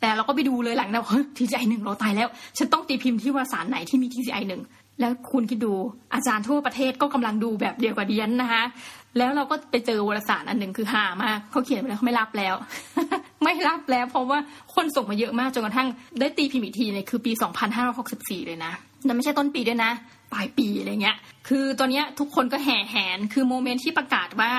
[0.00, 4.62] แต่เราก็ไปดูเลยหลังเราเฮ้ยทีซีไอหนึ่งเราตายแล้ว ฉันต้องตีพิมพ์ที่วารสารไหนที่มีทีซีไอหนึ่ง
[5.00, 5.74] แล้วคุณคิดดู
[6.14, 8.62] อาจารย์ทั่วประเทศก็กำลังดูแบบเดียวกับเดียนนะคะ
[9.18, 12.54] แล้วเราก็ไปเจอวารสารอันหนึ่งคือหามากเขาเขียนไปแล้วเขาไม่รับแล้ว
[13.44, 14.38] ไม่รับแล้วเพราะว่า
[14.74, 15.88] คนส่งมาเยอะมากจนกระทั่ง
[16.20, 17.32] ได้ตีพิมพ์อีกทีเนี่ยคือปี
[17.90, 18.72] 2564 เลยนะ
[19.04, 19.90] แต่ไม่ใช่ต้นปีด้วยนะ
[20.32, 21.16] ปลายปีอะไรเงี้ย
[21.48, 24.50] คือตอนนี้ทุกคนก็แห่แหนคือโมเมนต์ที่ประกาศว่า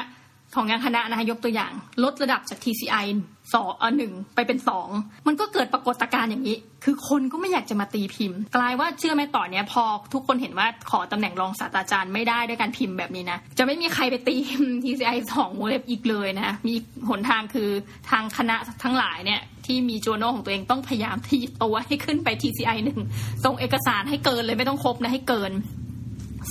[0.55, 1.71] ของงานคณะนะคะยกตัวอย่าง
[2.03, 3.05] ลดระดับจาก TCI
[3.53, 4.87] สองหนึ่งไปเป็นสอง
[5.27, 16.75] มันก็เกิดปรากฏการณ์อย่างนี้ คือคนก็ไม่อยากจะมาตีพิมพ์ กลายว่าเชื่อไหมต่อเนี้ยพอทุกคนเห็นว่าขอตำแหน่งรองศาสตราจารย์ไม่ได้ด้วยการพิมพ์แบบนี้นะ จะไม่มีใครไปตีพิมพ์ TCI สองเว็บอีกเลยนะ มี
[17.09, 17.69] หนทางคือ
[18.09, 22.99] ทางคณะทั้งหลายเนี่ยที่มีโจโนของตัวเองต้องพยายามที่ตัวให้ขึ้นไป TCI หนึ่ง
[23.43, 25.51] ส่งเอกสารให้เกินเลยไม่ต้องครบนะให้เกิน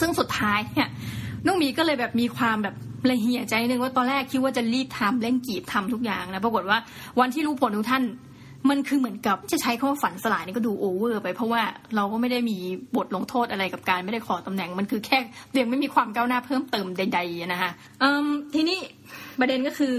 [0.01, 0.88] ซึ่งสุดท้ายเนี่ย
[1.47, 2.75] น้องมีก็เลยแบบมีความแบบ
[3.11, 6.79] ละเหี่ยใจนึงว่าตอนแรกคิดว่าจะรีบทำเร่งกีบทำทุกอย่างนะปรากฏว่า
[7.21, 8.05] วันที่รู้ผลทุกท่าน
[8.71, 11.62] มันคือเหมือนกับจะใช้คำว่าฝันสลายนี่ก็ดูโอเวอร์ไปเพราะว่า
[11.97, 12.57] เราก็ไม่ได้มี
[12.97, 15.19] บทลงโทษอะไรกับการไม่ได้ขอตำแหน่ง มันคือแค่
[15.59, 17.71] ยังไม่มีความก้าวหน้าเพิ่มเติมใด ๆ นะคะ
[18.55, 18.79] ทีนี้
[19.40, 19.95] ประเด็นก็คือ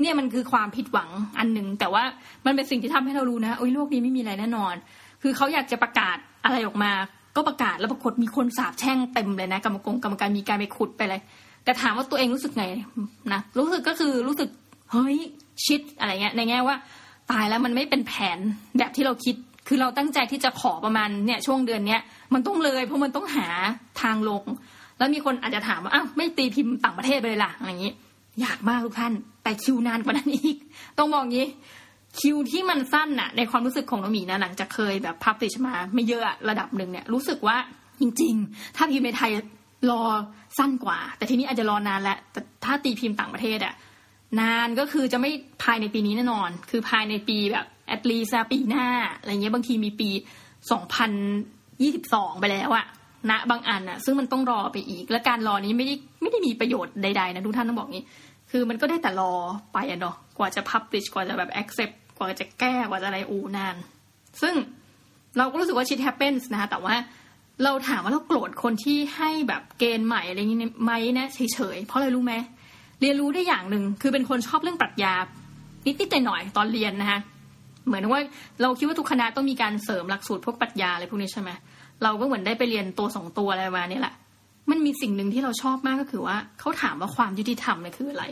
[0.00, 2.02] เนี่ยมันคือความผิดหวังอันหนึ่งแต่ว่า
[2.46, 4.74] มันเป็นสิ่งที่ทำให้เรารู้นะโอ้ยโลกนี้ไม่มีอะไรแน่นอน
[5.22, 6.92] คือเขาอยากจะประกาศอะไรออกมา
[7.36, 11.20] ก็ประกาศแล้วปรากฏมีคนสาบแช่งเต็มเลยนะกรรมกรกรรมการมีการไปขุดไปเลย
[11.66, 12.64] แต่ถามว่าตัวเองรู้สึกไง
[13.32, 14.48] นะรู้สึกก็คือรู้สึก
[14.92, 15.16] เฮ้ย
[15.66, 16.76] ชิดอะไรเงี้ย ในแง่ว่า
[17.30, 18.38] ตายแล้วมันไม่เป็นแผน
[18.78, 19.36] แบบที่เราคิด
[19.68, 22.00] คือเราตั้งใจที่จะขอประมาณเนี่ย ช่วงเดือนเนี้ย
[22.34, 23.48] มันต้องเลย เพราะมันต้องหา
[24.02, 24.42] ทางลง
[24.98, 27.92] แล้วมีคนอาจจะถามว่าอ้าวไม่ตีพิมพ์ต่างประเทศไปเลยล่ะอะไรอย่างนี้
[28.40, 30.56] อยากมากทุกท่าน แต่คิวนานกว่านั้นอีก
[30.98, 31.46] ต้องบอกงี้
[32.20, 37.56] คิวที่มันสั้นน่ะ ในความรู้สึกของน้องหมีนะหลังจากเคยแบบพับติชมา ไม่เยอะระดับหนึ่งเนี่ย รู้สึกว่า
[38.00, 39.30] จริง ๆ ถ้าพิมพ์ในไทย
[39.90, 40.02] รอ
[40.58, 43.74] สั้นกว่า แต่ทีนี้อาจจะรอนานแล้วแต่ถ้าตีพิมพ์ต่างประเทศอะ
[44.40, 45.30] นานก็คือจะไม่
[45.62, 48.86] ภายในปีนี้แน่นอน คือภายในปีแบบแอดลีซาปีหน้า
[49.18, 50.08] อะไรเงี้ยบางทีมีปี
[50.70, 51.10] สองพัน
[51.82, 52.86] ยี่สิบสองไปแล้วอะ
[53.30, 58.04] ณบางอันอะซึ่งมันต้องรอไปอีก และการรอนี้ไม่ได้ไม่ได้มีประโยชน์ใดๆนะทุกท่านต้องบอกงี้
[58.50, 59.32] คือมันก็ได้แต่รอ
[59.72, 63.76] ไปอะเนาะกว่าจะพับลิชกว่าจะแบบ accept กว่าจะแก้กว่าจะอะไรอูนาน
[64.42, 64.54] ซึ่ง
[65.38, 66.94] เราก็รู้สึกว่าชิด happens นะคะแต่ว่า
[67.64, 72.34] เราถามว่าเราโกรธคนที่ให้แบบเกณฑ์ใหม่อะไรอย่างนี้ไหมนะเฉยๆเพราะอะไรรู้ไหม
[73.00, 75.14] เรียนรู้ได้อย่างหนึ่งคือเป็นคนชอบเรื่องปรัชญา
[75.86, 77.20] นิดๆหน่อยๆตอนเรียนนะคะ
[77.86, 78.20] เหมือนว่า
[78.62, 81.50] เราคิดว่าทุกคณะต้องมีการเสริมหลักสูตรพวกปรัชญาอะไรพวกนี้ใช่ไหม
[82.02, 84.14] เราก็เหมือนได้ไปเรียนตัวสองตัวอะไรมาเนี่ยแหละ
[84.70, 88.24] มันมีสิ่งหนึ่งที่เราชอบมากก็คือว่าเขาถามว่าความยุติธรรมเนี่ยคืออะไร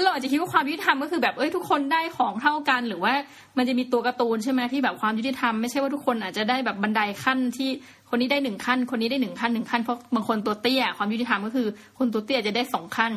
[0.00, 3.12] เราอาจจะคิดว่าความยุติธรรมก็คือแบบเอ้ยทุกคนได้ของเท่ากัน หรือว่า
[3.56, 7.70] มันจะมีตัวการ์ตูนใช่ไหมที่แบบความยุติธรรมไม่ใช่ว่าทุกคนอาจจะได้แบบบันไดขั้นที่
[8.08, 11.66] คนนี้ได้หนึ่งขั้น คนนี้ได้หนึ่งขั้นหนึ่งขั้นเพราะบางคนตัวเตี้ย ความยุติธรรมก็คือ
[11.98, 13.12] คนตัวเตี้ยจะได้สองขั้น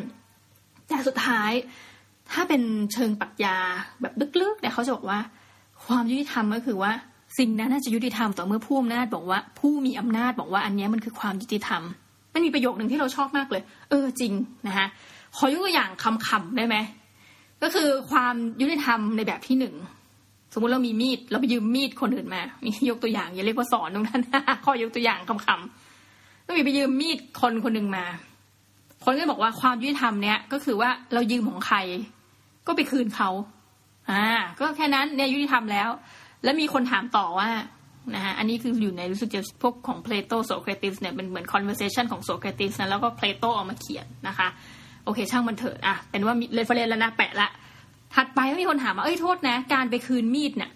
[0.88, 1.52] แต่สุดท้าย
[2.32, 2.62] ถ้าเป็น
[2.94, 3.58] เชิงปรัชญา
[4.02, 5.20] แบบลึกๆเนี่ยเขาจะบอกว่า
[5.86, 6.92] ความยุติธรรมก็คือว่า
[7.40, 11.82] สิ่งนั้นน่าจะยุติธรรมต่อเมื่อผู้อำนาจบอกว่า ผู้มีอำนาจบอกว่าอันนี้มันคือความยุติธรรม
[12.34, 14.34] มันมีประโยคหนึ่งที่เราชอบมากเลย เออจริง
[14.68, 14.88] นะคะ
[15.38, 15.90] ขอยกตัวอย่าง
[16.28, 16.76] ขำๆได้ไหม
[17.64, 19.76] ก็คือความยุติธรรมในแบบที่หนึ่ง
[20.54, 24.22] สมมุติเรามีมีดเราไปยืมมีดคนอื่นมามียกตัวอย่างอย่าเรียกว่าสอนตรงนั้น
[24.66, 28.06] ข้อยกตัวอย่างขำๆก็มีไปยืมมีดคนคนหนึ่งมา
[29.06, 31.78] คนก็บอกว่าความยุติธรรมเนี้ยก็คือว่าเรายืมของใคร
[32.68, 33.30] ก็ไปคืนเขา
[34.12, 34.26] อ่า
[34.60, 35.90] ก็แค่นั้นเนี่ยยุติธรรมแล้ว
[36.44, 37.50] แล้วมีคนถามต่อว่า
[38.16, 44.48] นะฮะอันนี้คืออยู่ในรู้สึกจะพวกของเพลโตโซเครติสเนี่ยเป็นเหมือน conversation ของโซเครติสนะแล้วก็เพลโตเอามาเขียนนะคะ
[45.06, 47.50] โอเค ช่างมันเถิดอะเป็นว่า reference แล้วนะแปะละ
[48.16, 50.72] ถัดไปก็มีคนถามว่าเอ้ยโทษนะ การไปคืนมีดเนี่ย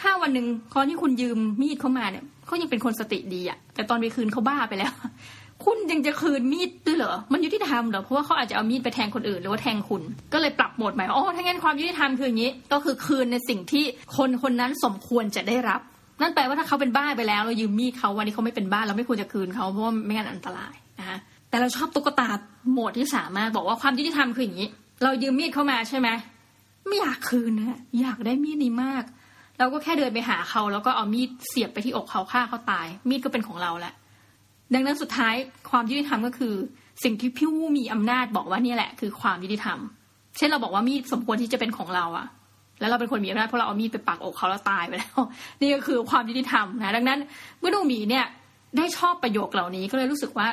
[0.00, 4.92] ถ้าวันหนึ่งตอนที่คุณยืมมีดเขามาเนี่ยเขายังเป็นคนสติดีอะแต่ตอนไปคืนเขาบ้าไปแล้ว
[5.64, 13.84] คุณยังจะคืนมีดด้วยเหรอมันยุติธรรมเหรอเพราะว่าเขาอาจจะเอามีดไปแทงคนอื่นหรือว่าแทงคุณ ก็เลยปรับโหมดใหม่อ๋อถ้างั้นความยุติธรรมคืออย่างนี้ ก็คือคืนในสิ่งที่
[14.16, 15.80] คนคนนั้นสมควรจะได้รับ
[16.20, 20.74] นั่นแปลว่าถ้าเขาเป็นบ้าไปแล้ว เรายืมมีดเขาวันนี้เขาไม่เป็นบ้าเราไม่ควรจะคืนเขาเพราะว่าไม่งั้นอันตราย
[21.54, 22.28] แต่เราชอบตุ๊กตา
[22.70, 24.68] โหมดที่สามารถบอกว่าความยุติธรรมคืออย่างนี้
[25.02, 26.08] เรายืมมีดเข้ามาใช่ไหม
[26.86, 29.04] ไม่อยากคืนนะอยากได้มีดนี้มาก
[29.58, 33.94] เราก็แค่เดินไปหาเขา แล้วก็เอามีดเสียบไปที่อกเขาฆ่าเขาตาย มีดก็เป็นของเราแหละ
[34.74, 35.34] ดังนั้นสุดท้าย
[35.70, 36.54] ความยุติธรรมก็คือ
[37.04, 39.78] สิ่งที่พี่ผู้มีอำนาจบอกว่านี่แหละ คือความยุติธรรม
[40.36, 42.26] เช่นเราบอกว่ามีดสมควรที่จะเป็นของเราอะ
[42.80, 45.18] แล้วเราเป็นคนมีอำนาจเพราะเราเอามีดไปปักอกเขาแล้วตายไปแล้ว
[45.60, 47.18] นี่ก็คือความยุติธรรมนะดังนั้น
[47.58, 48.26] เมื่อดูมีเนี่ย
[48.76, 50.46] ได้ชอบประโยคเหล่านี้ก็เลยรู้สึกว่า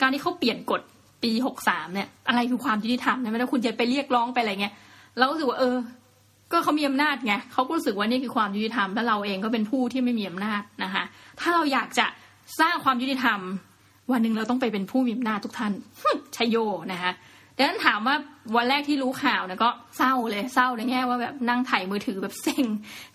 [0.00, 0.80] การที่เขาเปลี่ยนกฎ
[1.22, 4.74] ปีหกสามเนี่ย อะไรคือความยุติธรรมเนี่ยไม่ต้อคุณจะไปเรียกร้องไปอะไรเงี้ย
[5.18, 5.76] เราก็รู้สึกว่าเออ
[6.52, 11.02] ก็ก็เขามีอำนาจไงเขาก็รู้สึกว่านี่คือความยุติธรรมแล้วเราเองก็เป็นผู้ที่ไม่มีอำนาจนะคะ
[11.40, 12.06] ถ้าเราอยากจะ
[12.60, 13.38] สร้างความยุติธรรม
[14.12, 15.72] วันหนึ่งเราต้องไปเป็นผู้มีอำนาจทุกท่าน
[16.36, 16.56] ชัยโย
[16.92, 17.12] นะคะ
[17.56, 18.16] ดังนั้นถามว่า
[18.56, 22.64] วันแรกที่รู้ข่าวเนี่ยก็เศร้าเลยเศร้าในแง่ว่าแบบนั่งถ่ายมือถือแบบเซ็ง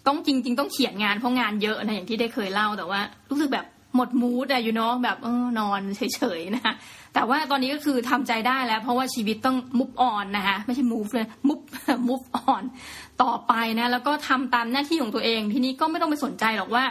[0.08, 3.00] ต้องจริง ๆ ต้องเขียนงานเพราะงานเยอะนะอย่างที่ได้เคยเล่าแต่ว่า
[3.30, 3.66] รู้สึกแบบ
[3.96, 6.74] หมดมูดอะอยู่เนาะแบบเออนอนเฉยๆนะคะ
[7.14, 11.64] แต่ว่าตอนนี้ก็คือทำใจได้แล้ว เพราะว่าชีวิตต้องมุฟออนนะคะไม่ใช่ move เลย move
[12.08, 12.64] move on
[13.24, 16.86] ต่อไปนะ แล้วก็ทำตามหน้าที่ของตัวเอง ทีนี้ก็ไม่ต้องไปสนใจหรอกว่า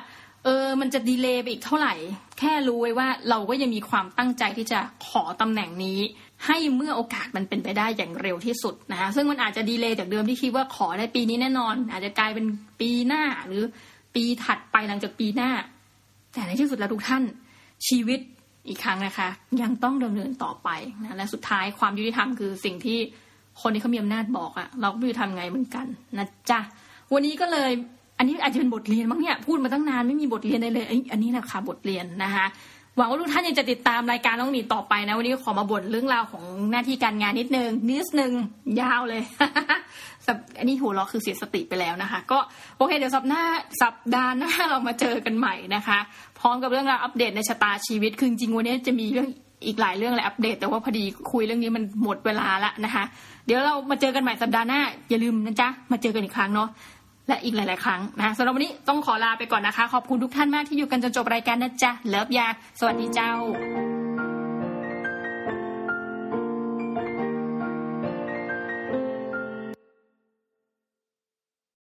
[0.45, 1.95] เออมันจะดีเลย์ไปอีกเท่าไหร่
[2.39, 5.99] แค่รู้ไว้ว่าเราก็ยังมีความตั้งใจที่จะขอตำแหน่งนี้
[6.47, 12.47] ให้เมื่อโอกาสมันเป็นไปได้อย่างเร็วที่สุดนะคะซึ่งมันอาจจะดีเลย์จากเดิมที่คิดว่าขอได้ปีนี้แน่นอน อาจจะกลายเป็น
[12.81, 13.63] ปีหน้าหรือ
[14.15, 15.51] ปีถัดไปหลังจากปีหน้า
[16.39, 17.23] แต่ในที่สุดแล้วทุกท่าน
[17.89, 18.21] ชีวิต
[18.69, 19.29] อีกครั้งนะคะ
[19.63, 20.69] ยังต้องดำเนินต่อไป
[21.03, 22.99] นะและสุดท้ายความยุติธรรมคือสิ่งที่
[23.63, 25.87] คนที่เขามีอำนาจบอกอะเราก็ไม่รู้ทำไงเหมือนกัน
[26.19, 26.61] นะจ๊ะ
[27.13, 27.71] วันนี้ก็เลย
[28.19, 32.47] อันนี้อาจจะเป็นบทเรียนมั้งเนี่ยพูดมาตั้งนานไม่มีบทเรียนเลยเลยอันนี้แหละค่ะบทเรียนนะคะ
[32.99, 38.33] หวังว่าทุกท่านยังจะติดตามรายการน้องหมีต่อไปนะ วันนี้ขอมาบ่นเรื่องราวของหน้าที่การงานนิดนึงนิดนึง
[38.81, 39.23] ยาวเลย
[40.59, 42.39] อันนี้หัวเราคือเสียสติไปแล้วนะคะ ก็
[42.77, 45.99] โอเคเดี๋ยวสัปดาห์สัปดาห์หน้าเรามาเจอกันใหม่นะคะ
[46.39, 49.29] พร้อมกับเรื่องราวอัปเดตในชะตาชีวิตคือจริงวันนี้จะมีเรื่อง
[49.67, 53.05] อีกหลายเรื่องเลยอัปเดต แต่ว่าพอดีคุยเรื่องนี้มันหมดเวลาละนะคะ
[53.47, 54.81] เดี๋ยวเรามาเจอกันใหม่สัปดาห์หน้า
[55.11, 56.69] อย่าลืมนะจ๊ะมาเจอกันอีกครั้งเนาะ
[57.29, 62.47] และอีกหลาย ๆ ครั้งนะสำหรับวันนี้ต้องขอลาไปก่อนนะคะ ขอบคุณทุกท่านมากที่อยู่กันจนจบรายการนะจ๊ะเลิฟยา
[62.79, 63.33] สวัสดีเจ้า